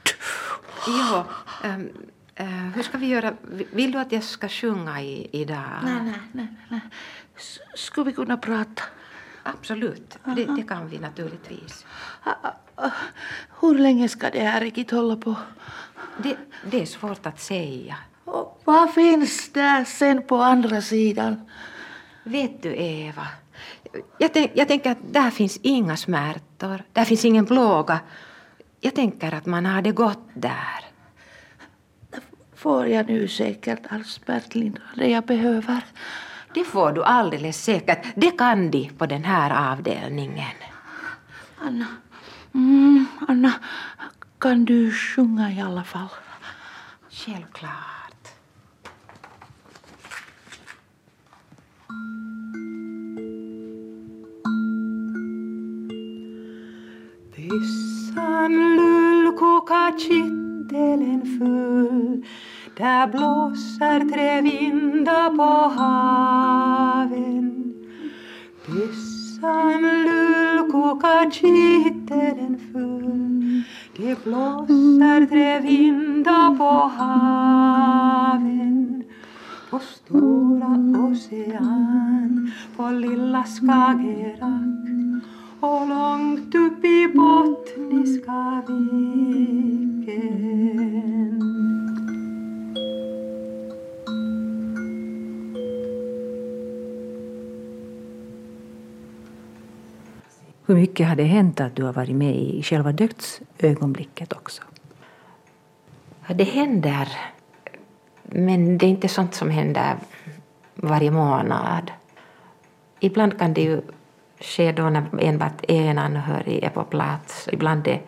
Jo, 0.88 1.24
ehm, 1.64 1.90
eh, 2.36 2.46
hur 2.48 2.84
ska 2.84 2.98
vi 2.98 3.08
göra? 3.08 3.34
Vill 3.72 3.92
du 3.92 4.00
att 4.00 4.12
jag 4.12 4.24
ska 4.24 4.50
sjunga 4.50 5.02
i, 5.02 5.30
idag? 5.32 5.80
Nej, 5.84 6.02
nej, 6.04 6.20
nej, 6.32 6.48
nej. 6.70 6.82
Skulle 7.76 8.06
vi 8.06 8.14
kunna 8.14 8.38
prata? 8.38 8.84
Absolut, 9.44 10.18
det, 10.36 10.46
det 10.46 10.64
kan 10.64 10.90
vi 10.90 11.00
naturligtvis. 11.00 11.86
Ah, 12.24 12.32
ah, 12.42 12.52
ah. 12.76 12.92
Hur 13.62 13.76
länge 13.80 14.10
ska 14.10 14.30
det 14.30 14.44
här 14.44 14.62
riktigt 14.62 14.92
hålla 14.92 15.16
på? 15.16 15.36
Det, 16.18 16.38
det 16.66 16.82
är 16.82 16.86
svårt 16.86 17.26
att 17.26 17.40
säga. 17.40 17.96
Och 18.28 18.62
vad 18.66 18.94
finns 18.94 19.54
där 19.54 19.86
sen 19.86 20.24
på 20.24 20.36
andra 20.36 20.82
sidan? 20.82 21.50
Vet 22.24 22.64
du, 22.64 22.76
Eva? 22.76 23.28
Jag, 24.18 24.34
tänk, 24.34 24.52
jag 24.54 24.68
tänker 24.68 24.92
att 24.92 25.14
där 25.14 25.30
finns 25.30 25.60
inga 25.62 25.98
smärtor, 25.98 26.84
där 26.94 27.06
finns 27.06 27.26
ingen 27.26 27.46
plåga. 27.46 28.00
Jag 28.80 28.96
tänker 28.96 29.34
att 29.34 29.46
man 29.46 29.66
har 29.66 29.82
det 29.82 29.92
gott 29.92 30.30
där. 30.34 30.86
Får 32.56 32.88
jag 32.88 33.08
nu 33.08 33.28
säkert 33.28 33.80
all 33.90 34.04
smärtlindrande 34.04 35.08
jag 35.08 35.26
behöver? 35.26 35.82
Det 36.54 36.64
får 36.64 36.92
du 36.92 37.04
alldeles 37.04 37.64
säkert. 37.64 38.06
Det 38.16 38.32
kan 38.32 38.72
de 38.72 38.90
på 38.98 39.06
den 39.06 39.24
här 39.24 39.72
avdelningen. 39.72 40.56
Anna, 41.60 41.86
mm, 42.54 43.06
Anna, 43.28 43.54
kan 44.40 44.66
du 44.66 44.92
sjunga 44.92 45.52
i 45.52 45.62
alla 45.62 45.84
fall? 45.84 46.10
Självklart. 47.10 47.97
Pyssan 57.50 58.54
lullkokar 58.78 59.92
kittelen 59.98 61.22
full. 61.38 62.24
Där 62.78 63.08
blåser 63.08 64.00
tre 64.10 64.42
vindar 64.42 65.30
på 65.38 65.70
haven. 65.80 67.74
Pyssan 68.66 69.82
lullkokar 69.82 71.32
kittelen 71.32 72.58
full. 72.72 73.64
Det 73.98 74.24
blåser 74.24 75.26
tre 75.26 75.60
vindar 75.60 76.58
på 76.58 76.92
haven. 76.98 79.04
På 79.70 79.80
stora 79.80 80.72
ocean, 81.06 82.52
på 82.76 82.90
lilla 82.90 83.44
Skagerrak 83.44 84.87
och 85.60 85.88
långt 85.88 86.56
upp 86.56 86.86
i 86.86 87.08
Bottniska 87.08 88.64
viken. 88.68 89.08
Hur 100.66 100.76
mycket 100.76 101.08
har 101.08 101.16
det 101.16 101.24
hänt 101.24 101.60
att 101.60 101.76
du 101.76 101.84
har 101.84 101.94
varit 101.94 102.16
med 102.16 102.36
i 102.36 102.64
själva 102.64 102.92
dödsögonblicket 102.92 104.34
också? 104.34 104.64
Ja, 106.28 106.34
det 106.34 106.44
händer, 106.44 107.10
men 108.24 108.78
det 108.78 108.86
är 108.86 108.90
inte 108.90 109.08
sånt 109.08 109.34
som 109.36 109.50
händer 109.50 109.98
varje 110.76 111.12
månad. 111.12 111.92
Ibland 113.00 113.40
kan 113.40 113.54
det 113.54 113.62
ju 113.62 113.82
sker 114.42 114.74
då 114.74 114.90
när 114.90 115.04
enbart 115.20 115.64
en 115.68 115.98
anhörig 115.98 116.64
är 116.64 116.70
på 116.70 116.84
plats. 116.84 117.50
Ibland 117.52 117.88
är- 117.88 118.02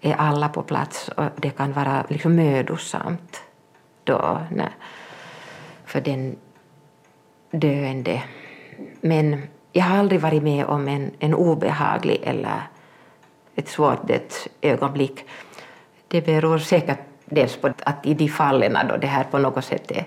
är 0.00 0.14
alla 0.14 0.48
på 0.48 0.62
plats 0.62 1.08
och 1.08 1.24
det 1.36 1.50
kan 1.50 1.72
vara 1.72 2.04
liksom 2.08 2.34
mödosamt 2.36 3.42
då 4.04 4.40
när, 4.50 4.70
för 5.84 6.00
den 6.00 6.36
döende. 7.50 8.22
Men 9.00 9.42
jag 9.72 9.84
har 9.84 9.98
aldrig 9.98 10.20
varit 10.20 10.42
med 10.42 10.66
om 10.66 10.88
en, 10.88 11.10
en 11.18 11.34
obehaglig 11.34 12.20
eller 12.22 12.62
ett 13.54 13.68
svårt 13.68 14.08
dödsögonblick. 14.08 15.24
Det 16.08 16.20
beror 16.26 16.58
säkert 16.58 16.98
dels 17.24 17.56
på 17.56 17.66
att 17.66 18.06
i 18.06 18.14
de 18.14 18.28
fallen 18.28 18.78
då 18.88 18.96
det 18.96 19.06
här 19.06 19.24
på 19.24 19.38
något 19.38 19.64
sätt 19.64 19.90
är 19.90 20.04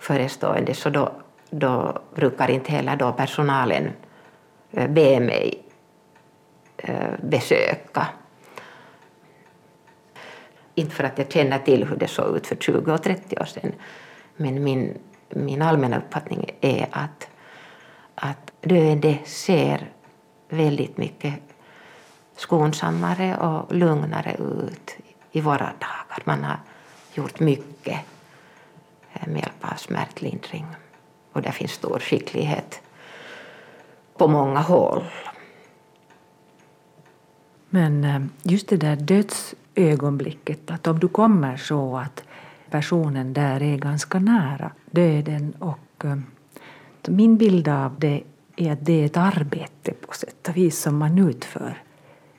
förestående 0.00 0.74
så 0.74 0.90
då, 0.90 1.12
då 1.50 1.98
brukar 2.14 2.50
inte 2.50 2.72
heller 2.72 2.96
då 2.96 3.12
personalen 3.12 3.92
be 4.74 5.20
mig 5.20 5.62
eh, 6.76 7.10
besöka. 7.22 8.06
Inte 10.74 10.94
för 10.94 11.04
att 11.04 11.18
jag 11.18 11.32
känner 11.32 11.58
till 11.58 11.84
hur 11.84 11.96
det 11.96 12.08
såg 12.08 12.36
ut 12.36 12.46
för 12.46 12.56
20 12.56 12.92
och 12.92 13.02
30 13.02 13.36
år 13.36 13.44
sedan 13.44 13.72
men 14.36 14.64
min, 14.64 14.98
min 15.28 15.62
allmänna 15.62 15.98
uppfattning 15.98 16.50
är 16.60 16.88
att, 16.90 17.28
att 18.14 18.52
döende 18.60 19.18
ser 19.24 19.90
väldigt 20.48 20.96
mycket 20.96 21.34
skonsammare 22.36 23.36
och 23.36 23.74
lugnare 23.74 24.36
ut 24.38 24.96
i 25.32 25.40
våra 25.40 25.58
dagar. 25.58 26.22
Man 26.24 26.44
har 26.44 26.58
gjort 27.14 27.40
mycket 27.40 28.00
eh, 29.12 29.28
med 29.28 29.40
hjälp 29.40 29.72
av 29.72 29.74
smärtlindring 29.76 30.66
och 31.32 31.42
det 31.42 31.52
finns 31.52 31.72
stor 31.72 31.98
skicklighet 31.98 32.80
på 34.16 34.28
många 34.28 34.60
håll. 34.60 35.04
Men 37.70 38.04
eh, 38.04 38.22
just 38.42 38.68
det 38.68 38.76
där 38.76 38.96
dödsögonblicket, 38.96 40.70
att 40.70 40.86
om 40.86 40.98
du 40.98 41.08
kommer 41.08 41.56
så 41.56 41.96
att 41.96 42.22
personen 42.70 43.32
där 43.32 43.62
är 43.62 43.76
ganska 43.76 44.18
nära 44.18 44.70
döden 44.90 45.54
och 45.58 46.04
eh, 46.04 46.16
min 47.08 47.36
bild 47.36 47.68
av 47.68 47.94
det 47.98 48.22
är 48.56 48.72
att 48.72 48.86
det 48.86 49.02
är 49.02 49.06
ett 49.06 49.16
arbete 49.16 49.92
på 49.92 50.14
sätt 50.14 50.48
och 50.48 50.56
vis 50.56 50.80
som 50.80 50.98
man 50.98 51.18
utför. 51.18 51.82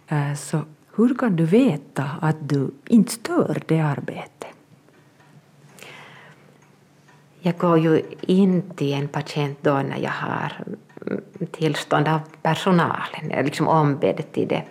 Eh, 0.07 0.34
så 0.34 0.61
hur 0.95 1.15
kan 1.15 1.36
du 1.36 1.45
veta 1.45 2.11
att 2.21 2.49
du 2.49 2.71
inte 2.88 3.11
stör 3.11 3.61
det 3.65 3.80
arbetet? 3.80 4.47
Jag 7.39 7.57
går 7.57 7.80
ju 7.80 8.01
in 8.21 8.61
till 8.76 8.93
en 8.93 9.07
patient 9.07 9.57
då 9.61 9.73
när 9.73 9.97
jag 9.97 10.11
har 10.11 10.51
tillstånd 11.51 12.08
av 12.08 12.20
personalen, 12.41 13.30
jag 13.30 13.39
är 13.39 13.43
liksom 13.43 13.68
ombedd 13.68 14.32
till 14.32 14.47
det. 14.47 14.64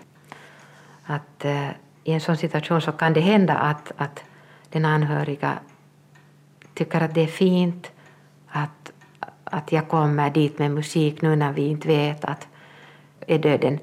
Att, 1.04 1.44
uh, 1.44 1.70
I 2.04 2.12
en 2.12 2.20
sån 2.20 2.36
situation 2.36 2.80
så 2.80 2.92
kan 2.92 3.12
det 3.12 3.20
hända 3.20 3.54
att, 3.54 3.92
att 3.96 4.24
den 4.68 4.84
anhöriga 4.84 5.58
tycker 6.74 7.00
att 7.00 7.14
det 7.14 7.22
är 7.22 7.26
fint 7.26 7.90
att, 8.48 8.92
att 9.44 9.72
jag 9.72 9.88
kommer 9.88 10.30
dit 10.30 10.58
med 10.58 10.70
musik 10.70 11.22
nu 11.22 11.36
när 11.36 11.52
vi 11.52 11.66
inte 11.66 11.88
vet 11.88 12.24
att 12.24 12.48
är 13.26 13.38
döden 13.38 13.78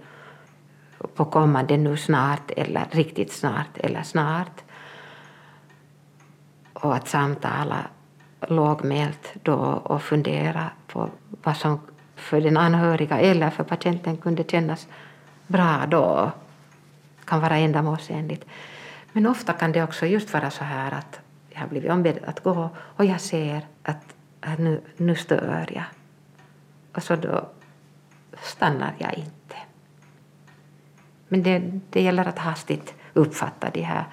på 1.16 1.26
kommande 1.26 1.78
nu 1.78 1.98
snart 1.98 2.52
eller 2.52 2.86
riktigt 2.92 3.32
snart 3.32 3.78
eller 3.78 4.04
snart. 4.04 4.64
Och 6.74 6.96
att 6.96 7.08
samtala 7.08 7.86
lågmält 8.48 9.34
då 9.44 9.56
och 9.84 10.02
fundera 10.02 10.70
på 10.88 11.10
vad 11.44 11.58
som 11.58 11.80
för 12.22 12.42
den 12.42 12.58
anhöriga 12.58 13.20
eller 13.20 13.50
för 13.50 13.64
patienten 13.64 14.18
kunde 14.18 14.44
kännas 14.44 14.88
bra 15.48 15.86
då 15.88 16.32
kan 17.26 17.42
vara 17.42 17.58
ändamålsenligt. 17.58 18.46
Men 19.12 19.28
ofta 19.28 19.54
kan 19.54 19.72
det 19.72 19.84
också 19.84 20.06
just 20.06 20.34
vara 20.34 20.52
så 20.52 20.64
här 20.64 20.92
att 20.92 21.20
jag 21.50 21.60
har 21.60 21.68
blivit 21.68 21.92
ombedd 21.92 22.20
att 22.26 22.44
gå 22.44 22.70
och 22.78 23.06
jag 23.06 23.22
ser 23.22 23.66
att, 23.84 24.16
att 24.42 24.60
nu, 24.60 24.82
nu 24.98 25.16
stör 25.16 25.70
jag. 25.76 25.84
Och 26.94 27.04
så 27.04 27.16
då 27.16 27.50
stannar 28.42 28.94
jag 28.98 29.14
inte. 29.14 29.56
Men 31.28 31.44
det, 31.44 31.60
det 31.90 32.02
gäller 32.02 32.26
att 32.26 32.40
hastigt 32.40 32.94
uppfatta 33.14 33.70
de 33.70 33.82
här 33.82 34.06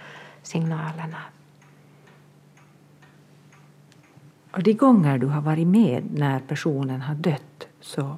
signalerna. 0.42 1.22
Och 4.50 4.62
de 4.62 4.74
gånger 4.74 5.18
du 5.18 5.26
har 5.26 5.40
varit 5.40 5.66
med 5.66 6.04
när 6.14 6.40
personen 6.40 7.00
har 7.00 7.14
dött, 7.14 7.42
så 7.88 8.16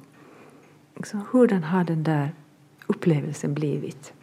liksom, 0.95 1.25
hurdan 1.31 1.63
har 1.63 1.83
den 1.83 2.03
där 2.03 2.31
upplevelsen 2.87 3.53
blivit? 3.53 4.13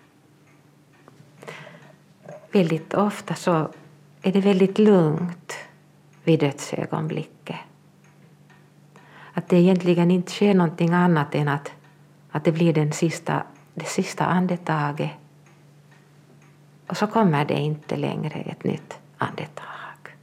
Väldigt 2.53 2.95
ofta 2.95 3.35
så 3.35 3.71
är 4.23 4.33
det 4.33 4.41
väldigt 4.41 4.79
lugnt 4.79 5.55
vid 6.25 6.41
dödsögonblicket. 6.41 7.57
Att 9.33 9.49
det 9.49 9.57
egentligen 9.57 10.11
inte 10.11 10.33
sker 10.33 10.55
någonting 10.55 10.91
annat 10.91 11.35
än 11.35 11.49
att, 11.49 11.73
att 12.31 12.45
det 12.45 12.53
blir 12.53 12.73
den 12.73 12.93
sista, 12.93 13.43
det 13.75 13.87
sista 13.87 14.27
andetaget. 14.27 15.11
Och 16.87 16.97
så 16.97 17.07
kommer 17.07 17.45
det 17.45 17.59
inte 17.59 17.97
längre 17.97 18.41
ett 18.41 18.65
nytt 18.65 18.99
andetag. 19.19 20.17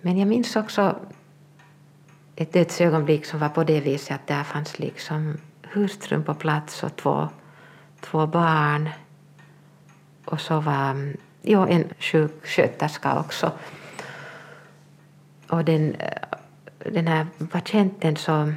Men 0.00 0.18
jag 0.18 0.28
minns 0.28 0.56
också 0.56 0.96
ett 2.36 2.52
dödsögonblick 2.52 3.24
som 3.24 3.40
var 3.40 3.48
på 3.48 3.64
det 3.64 3.80
viset 3.80 4.14
att 4.14 4.26
där 4.26 4.44
fanns 4.44 4.78
liksom 4.78 5.36
hustrun 5.62 6.24
på 6.24 6.34
plats 6.34 6.82
och 6.82 6.96
två, 6.96 7.28
två 8.00 8.26
barn. 8.26 8.90
Och 10.24 10.40
så 10.40 10.60
var 10.60 10.90
mm, 10.90 11.16
ja, 11.42 11.68
en 11.68 11.84
sjuksköterska 11.98 13.18
också. 13.18 13.52
Och 15.48 15.64
den, 15.64 15.94
eh, 15.94 16.38
den 16.78 17.06
här 17.06 17.26
patienten 17.50 18.16
så 18.16 18.52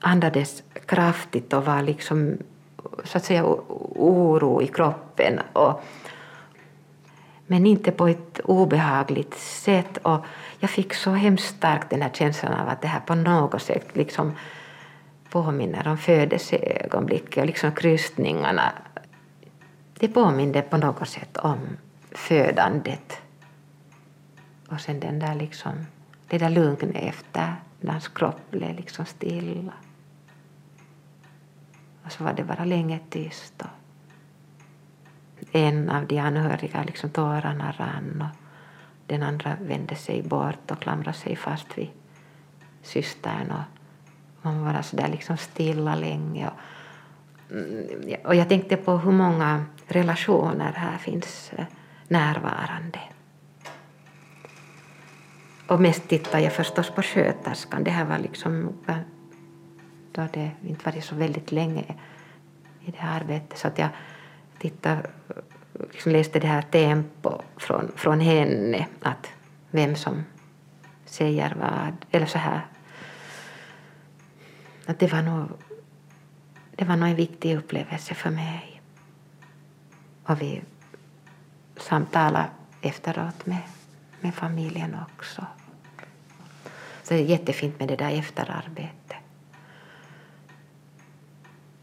andades 0.00 0.62
kraftigt 0.86 1.52
och 1.52 1.64
var 1.64 1.82
liksom 1.82 2.38
så 3.04 3.18
att 3.18 3.24
säga 3.24 3.44
oro 3.44 4.62
i 4.62 4.66
kroppen. 4.66 5.40
Och, 5.52 5.82
men 7.46 7.66
inte 7.66 7.90
på 7.92 8.08
ett 8.08 8.40
obehagligt 8.44 9.34
sätt. 9.38 9.98
Och 10.02 10.24
jag 10.60 10.70
fick 10.70 10.94
så 10.94 11.10
hemskt 11.10 11.56
starkt 11.56 11.90
den 11.90 12.02
här 12.02 12.10
känslan 12.10 12.52
av 12.52 12.68
att 12.68 12.82
det 12.82 12.88
här 12.88 13.00
på 13.00 13.14
något 13.14 13.62
sätt 13.62 13.96
liksom 13.96 14.32
påminner 15.30 15.88
om 15.88 15.98
födelseögonblicket 15.98 17.38
och 17.38 17.46
liksom 17.46 17.72
krystningarna. 17.72 18.72
Det 19.94 20.08
påminde 20.08 20.62
på 20.62 20.76
något 20.76 21.08
sätt 21.08 21.36
om 21.36 21.58
födandet. 22.10 23.22
Och 24.68 24.80
sen 24.80 25.00
den 25.00 25.18
där 25.18 25.34
liksom, 25.34 25.86
det 26.28 26.38
där 26.38 26.50
lugnet 26.50 26.96
efter 26.96 27.54
när 27.80 27.92
hans 27.92 28.08
kropp 28.08 28.50
blev 28.50 28.76
liksom 28.76 29.06
stilla. 29.06 29.72
Och 32.04 32.12
så 32.12 32.24
var 32.24 32.32
det 32.32 32.44
bara 32.44 32.64
länge 32.64 32.98
tyst. 33.10 33.62
Och 33.62 33.68
en 35.52 35.90
av 35.90 36.06
de 36.06 36.18
anhöriga, 36.18 36.82
liksom 36.82 37.10
tårarna 37.10 37.74
rann 37.78 38.24
och 38.28 38.39
den 39.10 39.22
andra 39.22 39.56
vände 39.60 39.94
sig 39.94 40.22
bort 40.22 40.70
och 40.70 40.80
klamrade 40.80 41.18
sig 41.18 41.36
fast 41.36 41.78
vid 41.78 41.88
systern. 42.82 43.50
Och 43.50 43.64
man 44.42 44.64
var 44.64 44.82
så 44.82 44.96
där 44.96 45.08
liksom 45.08 45.36
stilla 45.36 45.94
länge. 45.94 46.48
Och, 46.48 47.56
mm, 47.56 48.16
och 48.24 48.34
jag 48.34 48.48
tänkte 48.48 48.76
på 48.76 48.98
hur 48.98 49.12
många 49.12 49.64
relationer 49.86 50.72
här 50.72 50.98
finns 50.98 51.52
eh, 51.56 51.64
närvarande. 52.08 53.00
Och 55.66 55.80
mest 55.80 56.08
tittade 56.08 56.42
jag 56.42 56.52
förstås 56.52 56.90
på 56.90 57.02
sköterskan. 57.02 57.84
Det 57.84 57.90
här 57.90 58.04
var 58.04 58.18
liksom 58.18 58.68
eh, 58.86 58.96
då 60.12 60.26
det 60.32 60.50
inte 60.66 60.84
varit 60.84 61.04
så 61.04 61.14
väldigt 61.14 61.52
länge 61.52 61.84
i 62.80 62.90
det 62.90 62.98
här 62.98 63.20
arbetet. 63.20 63.58
Så 63.58 63.68
att 63.68 63.78
jag 63.78 63.88
tittade 64.58 65.10
liksom 65.72 66.12
läste 66.12 66.40
det 66.40 66.46
här 66.46 66.62
tempo 66.62 67.42
från, 67.56 67.92
från 67.96 68.20
henne, 68.20 68.86
att 69.02 69.26
vem 69.70 69.96
som 69.96 70.24
säger 71.04 71.54
vad, 71.54 71.96
eller 72.10 72.26
så 72.26 72.38
här. 72.38 72.66
Att 74.86 74.98
det 74.98 75.12
var 75.12 75.22
nog, 75.22 75.48
det 76.76 76.84
var 76.84 76.96
nog 76.96 77.08
en 77.08 77.16
viktig 77.16 77.56
upplevelse 77.56 78.14
för 78.14 78.30
mig. 78.30 78.82
Och 80.24 80.42
vi 80.42 80.62
samtalade 81.76 82.50
efteråt 82.80 83.46
med, 83.46 83.62
med 84.20 84.34
familjen 84.34 84.96
också. 85.12 85.46
Så 87.02 87.14
det 87.14 87.20
är 87.20 87.24
jättefint 87.24 87.78
med 87.78 87.88
det 87.88 87.96
där 87.96 88.10
efterarbetet. 88.10 89.16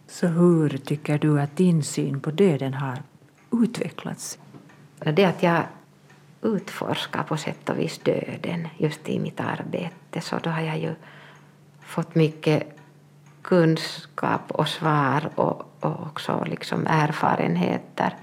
Så 0.07 0.27
hur 0.27 0.77
tycker 0.77 1.17
du 1.17 1.41
att 1.41 1.57
din 1.57 1.83
syn 1.83 2.19
på 2.19 2.31
döden 2.31 2.73
har 2.73 2.97
utvecklats? 3.51 4.39
Det 4.99 5.25
att 5.25 5.43
jag 5.43 5.63
utforskar 6.41 7.23
på 7.23 7.37
sätt 7.37 7.69
och 7.69 7.79
vis 7.79 7.99
döden 7.99 8.67
just 8.77 9.09
i 9.09 9.19
mitt 9.19 9.39
arbete 9.39 10.21
så 10.21 10.37
då 10.37 10.49
har 10.49 10.61
jag 10.61 10.79
ju 10.79 10.95
fått 11.81 12.15
mycket 12.15 12.77
kunskap 13.41 14.51
och 14.51 14.67
svar 14.67 15.29
och, 15.35 15.75
och 15.79 16.01
också 16.01 16.43
liksom 16.47 16.87
erfarenheter. 16.87 18.15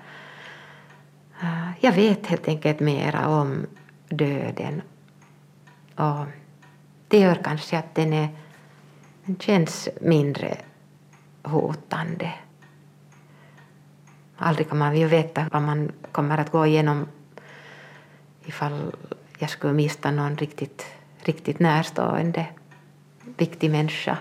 Eh, 1.42 1.70
jag 1.80 1.92
vet 1.92 2.26
helt 2.26 2.48
enkelt 2.48 2.80
mera 2.80 3.28
om 3.28 3.66
döden 4.08 4.82
och 5.96 6.26
det 7.08 7.18
gör 7.18 7.34
kanske 7.34 7.78
att 7.78 7.94
den, 7.94 8.12
är, 8.12 8.28
den 9.24 9.36
känns 9.36 9.88
mindre 10.00 10.56
hotande. 11.42 12.32
Aldrig 14.44 14.68
kan 14.68 14.78
man 14.78 14.96
ju 14.96 15.06
veta 15.06 15.46
vad 15.52 15.62
man 15.62 15.92
kommer 16.12 16.38
att 16.38 16.50
gå 16.50 16.66
igenom 16.66 17.06
ifall 18.44 18.92
jag 19.38 19.50
skulle 19.50 19.72
mista 19.72 20.10
någon 20.10 20.36
riktigt, 20.36 20.86
riktigt 21.18 21.58
närstående, 21.58 22.46
viktig 23.36 23.70
människa. 23.70 24.18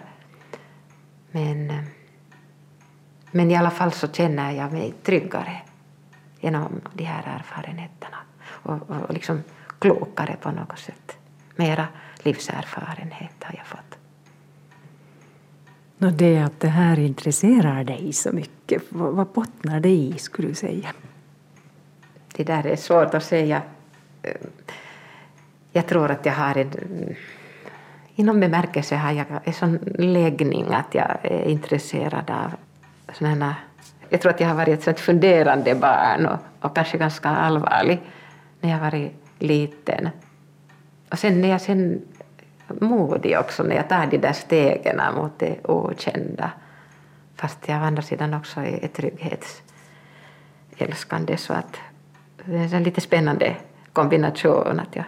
Men, 1.31 1.69
eh, 1.69 1.83
men 3.31 3.51
i 3.51 3.55
alla 3.55 3.71
fall 3.71 3.91
så 3.91 4.07
känner 4.07 4.51
jag 4.51 4.71
mig 4.71 4.93
tryggare 5.03 5.61
genom 6.39 6.81
de 6.93 7.03
här 7.03 7.23
erfarenheterna 7.39 8.17
och, 8.45 8.89
och 8.89 9.13
liksom 9.13 9.43
klokare 9.79 10.35
på 10.41 10.51
något 10.51 10.79
sätt. 10.79 11.17
Mera 11.55 11.87
livserfarenhet 12.23 13.43
har 13.43 13.55
jag 13.57 13.67
fått. 13.67 14.02
No, 15.97 16.09
det 16.09 16.37
att 16.37 16.59
det 16.59 16.67
här 16.67 16.99
intresserar 16.99 17.83
dig 17.83 18.13
så 18.13 18.31
mycket, 18.31 18.81
vad 18.89 19.27
bottnar 19.27 19.79
det 19.79 19.89
i 19.89 20.13
skulle 20.17 20.47
du 20.47 20.53
säga? 20.53 20.89
Det 22.35 22.43
där 22.43 22.65
är 22.65 22.75
svårt 22.75 23.13
att 23.13 23.23
säga. 23.23 23.61
Jag 25.71 25.87
tror 25.87 26.11
att 26.11 26.25
jag 26.25 26.33
har 26.33 26.57
en... 26.57 26.69
I 28.15 28.23
någon 28.23 28.39
bemärkelse 28.39 28.95
har 28.95 29.11
jag 29.11 29.25
en 29.43 29.53
sån 29.53 29.79
läggning 29.97 30.73
att 30.73 30.95
jag 30.95 31.17
är 31.23 31.45
intresserad 31.49 32.29
av 32.29 32.51
sådana 33.13 33.55
jag 34.13 34.21
tror 34.21 34.31
att 34.31 34.39
jag 34.39 34.47
har 34.47 34.55
varit 34.55 34.87
ett 34.87 34.99
funderande 34.99 35.75
barn 35.75 36.25
och, 36.25 36.39
och 36.59 36.75
kanske 36.75 36.97
ganska 36.97 37.29
allvarlig 37.29 38.01
när 38.61 38.69
jag 38.69 38.79
var 38.79 39.09
liten. 39.39 40.09
Och 41.11 41.19
sen 41.19 41.41
när 41.41 41.49
jag 41.49 41.61
sen 41.61 42.01
modig 42.67 43.39
också 43.39 43.63
när 43.63 43.75
jag 43.75 43.89
tar 43.89 44.07
de 44.07 44.17
där 44.17 44.33
stegen 44.33 45.01
mot 45.15 45.39
det 45.39 45.57
okända. 45.63 46.51
Fast 47.35 47.67
jag 47.67 47.81
å 47.81 47.85
andra 47.85 48.01
sidan 48.01 48.33
också 48.33 48.59
är 48.59 48.87
trygghetsälskande 48.87 51.37
så 51.37 51.53
att 51.53 51.77
det 52.45 52.55
är 52.55 52.73
en 52.73 52.83
lite 52.83 53.01
spännande 53.01 53.55
kombination 53.93 54.79
att 54.79 54.95
jag 54.95 55.05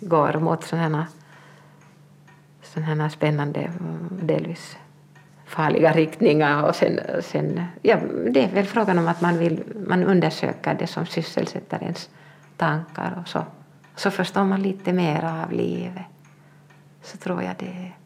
går 0.00 0.40
mot 0.40 0.64
sådana 0.64 1.06
sådana 2.62 3.10
spännande 3.10 3.60
mm, 3.60 4.08
delvis 4.22 4.76
farliga 5.46 5.92
riktningar 5.92 6.62
och 6.62 6.76
sen, 6.76 7.00
sen 7.22 7.62
ja, 7.82 7.96
det 8.30 8.44
är 8.44 8.54
väl 8.54 8.64
frågan 8.64 8.98
om 8.98 9.08
att 9.08 9.20
man 9.20 9.38
vill 9.38 9.62
man 9.88 10.04
undersöker 10.04 10.74
det 10.74 10.86
som 10.86 11.06
sysselsätter 11.06 11.82
ens 11.82 12.10
tankar 12.56 13.18
och 13.20 13.28
så, 13.28 13.44
så 13.96 14.10
förstår 14.10 14.44
man 14.44 14.62
lite 14.62 14.92
mer 14.92 15.24
av 15.24 15.52
livet. 15.52 16.04
Så 17.04 17.18
tror 17.18 17.42
jag 17.42 17.56
det 17.58 17.66
är. 17.66 17.98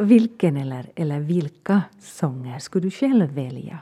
Vilken 0.00 0.56
eller, 0.56 0.90
eller 0.96 1.20
vilka 1.20 1.82
sånger 2.00 2.58
skulle 2.58 2.86
du 2.86 2.90
själv 2.90 3.30
välja 3.30 3.78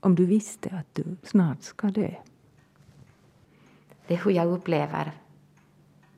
om 0.00 0.14
du 0.14 0.26
visste 0.26 0.70
att 0.70 0.94
du 0.94 1.16
snart 1.22 1.62
ska 1.62 1.86
dö? 1.86 2.10
Det 4.06 4.14
är 4.14 4.18
hur 4.24 4.30
jag 4.30 4.46
upplever 4.46 5.12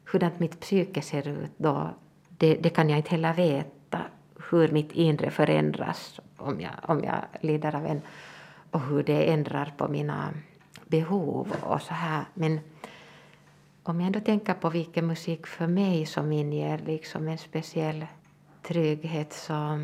hurdant 0.05 0.41
mitt 0.41 0.61
psyke 0.61 1.03
ser 1.03 1.29
ut 1.29 1.53
då. 1.57 1.91
Det, 2.39 2.55
det 2.55 2.71
kan 2.71 2.91
jag 2.91 2.99
inte 2.99 3.11
heller 3.11 3.35
veta 3.35 4.03
hur 4.51 4.69
mitt 4.69 4.93
inre 4.93 5.31
förändras 5.31 6.21
om 6.37 6.61
jag, 6.61 6.73
om 6.83 7.05
jag 7.05 7.19
lider 7.41 7.77
av 7.77 7.87
en 7.87 8.03
och 8.71 8.81
hur 8.81 9.03
det 9.03 9.33
ändrar 9.33 9.75
på 9.77 9.89
mina 9.89 10.35
behov 10.87 11.57
och 11.63 11.83
så 11.83 11.95
här. 11.95 12.25
Men 12.35 12.61
om 13.83 14.01
jag 14.01 14.07
ändå 14.07 14.21
tänker 14.21 14.55
på 14.55 14.71
vilken 14.71 15.07
musik 15.07 15.47
för 15.47 15.67
mig 15.67 16.07
som 16.07 16.33
inger 16.33 16.79
liksom 16.79 17.29
en 17.29 17.39
speciell 17.39 18.07
trygghet 18.63 19.33
så... 19.33 19.79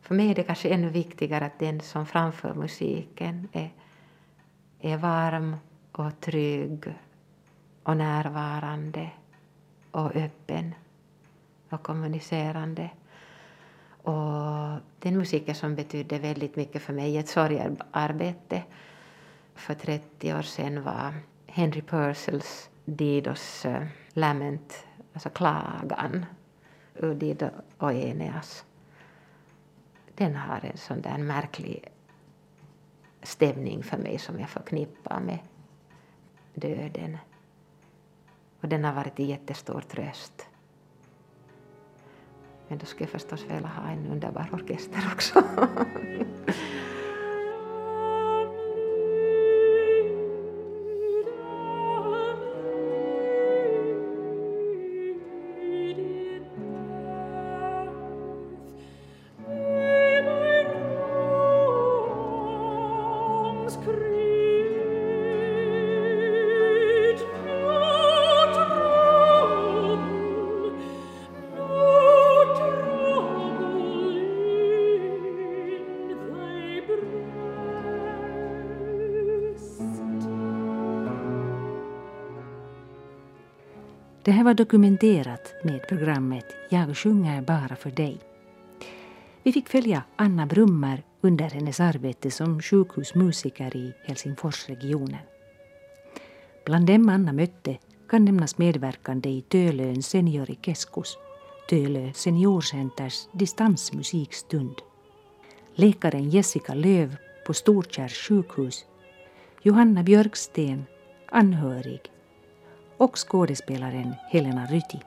För 0.00 0.14
mig 0.14 0.30
är 0.30 0.34
det 0.34 0.42
kanske 0.42 0.68
ännu 0.68 0.88
viktigare 0.88 1.46
att 1.46 1.58
den 1.58 1.80
som 1.80 2.06
framför 2.06 2.54
musiken 2.54 3.48
är, 3.52 3.72
är 4.80 4.96
varm 4.96 5.56
och 5.92 6.20
trygg 6.20 6.94
och 7.82 7.96
närvarande 7.96 9.10
och 9.90 10.16
öppen 10.16 10.74
och 11.70 11.82
kommunicerande. 11.82 12.90
Och 14.06 14.80
den 14.98 15.18
musiken 15.18 15.54
som 15.54 15.74
betydde 15.74 16.18
väldigt 16.18 16.56
mycket 16.56 16.82
för 16.82 16.92
mig 16.92 17.14
i 17.14 17.16
ett 17.16 17.28
sorgarbete 17.28 18.62
för 19.54 19.74
30 19.74 20.34
år 20.34 20.42
sedan 20.42 20.82
var 20.82 21.14
Henry 21.46 21.82
Purcells 21.82 22.70
Didos 22.84 23.64
eh, 23.64 23.86
Lament, 24.08 24.86
alltså 25.12 25.30
klagan 25.30 26.26
ur 26.94 27.14
Dido 27.14 27.48
och 27.78 27.92
Eneas. 27.92 28.64
Den 30.14 30.36
har 30.36 30.64
en 30.64 30.78
sån 30.78 31.00
där 31.00 31.18
märklig 31.18 31.88
stämning 33.22 33.82
för 33.82 33.98
mig 33.98 34.18
som 34.18 34.40
jag 34.40 34.48
förknippar 34.48 35.20
med 35.20 35.38
döden. 36.54 37.18
Och 38.60 38.68
den 38.68 38.84
har 38.84 38.92
varit 38.92 39.20
en 39.20 39.26
jättestor 39.26 39.80
tröst. 39.80 40.46
Men 42.68 42.78
då 42.78 42.86
skulle 42.86 43.04
jag 43.04 43.10
förstås 43.10 43.42
vilja 43.42 43.68
ha 43.68 43.90
en 43.90 44.06
underbar 44.12 44.48
orkester 44.52 45.10
också. 45.14 45.42
Det 84.26 84.32
här 84.32 84.44
var 84.44 84.54
dokumenterat 84.54 85.54
med 85.62 85.88
programmet 85.88 86.44
Jag 86.68 86.96
sjunger 86.96 87.42
bara 87.42 87.76
för 87.76 87.90
dig. 87.90 88.18
Vi 89.42 89.52
fick 89.52 89.68
följa 89.68 90.02
Anna 90.16 90.46
Brummer 90.46 91.02
under 91.20 91.50
hennes 91.50 91.80
arbete 91.80 92.30
som 92.30 92.62
sjukhusmusiker 92.62 93.76
i 93.76 93.92
Helsingforsregionen. 94.04 95.20
Bland 96.64 96.86
dem 96.86 97.08
Anna 97.08 97.32
mötte 97.32 97.78
kan 98.08 98.24
nämnas 98.24 98.58
medverkande 98.58 99.28
i 99.28 99.42
Tölön 99.42 100.02
Seniorikeskus, 100.02 101.18
Tölö 101.68 102.12
Seniorcenters 102.12 103.28
distansmusikstund. 103.32 104.74
Läkaren 105.74 106.30
Jessica 106.30 106.74
Löv 106.74 107.16
på 107.46 107.54
Storkärrs 107.54 108.28
sjukhus, 108.28 108.84
Johanna 109.62 110.02
Björksten, 110.02 110.86
anhörig 111.26 112.00
och 112.96 113.16
skådespelaren 113.16 114.14
Helena 114.30 114.66
Ryti. 114.66 115.00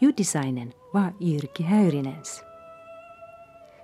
Ljuddesignen 0.00 0.72
var 0.92 1.12
Jyrki 1.20 1.62
Häyrinens. 1.62 2.42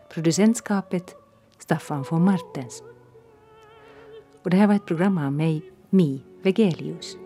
Producentskapet 0.08 1.14
Staffan 1.58 2.04
von 2.10 2.24
Martens. 2.24 2.82
Och 4.42 4.50
det 4.50 4.56
här 4.56 4.66
var 4.66 4.74
ett 4.74 4.86
program 4.86 5.18
av 5.18 5.32
mig, 5.32 5.72
Mi 5.90 6.22
Vegelius. 6.42 7.16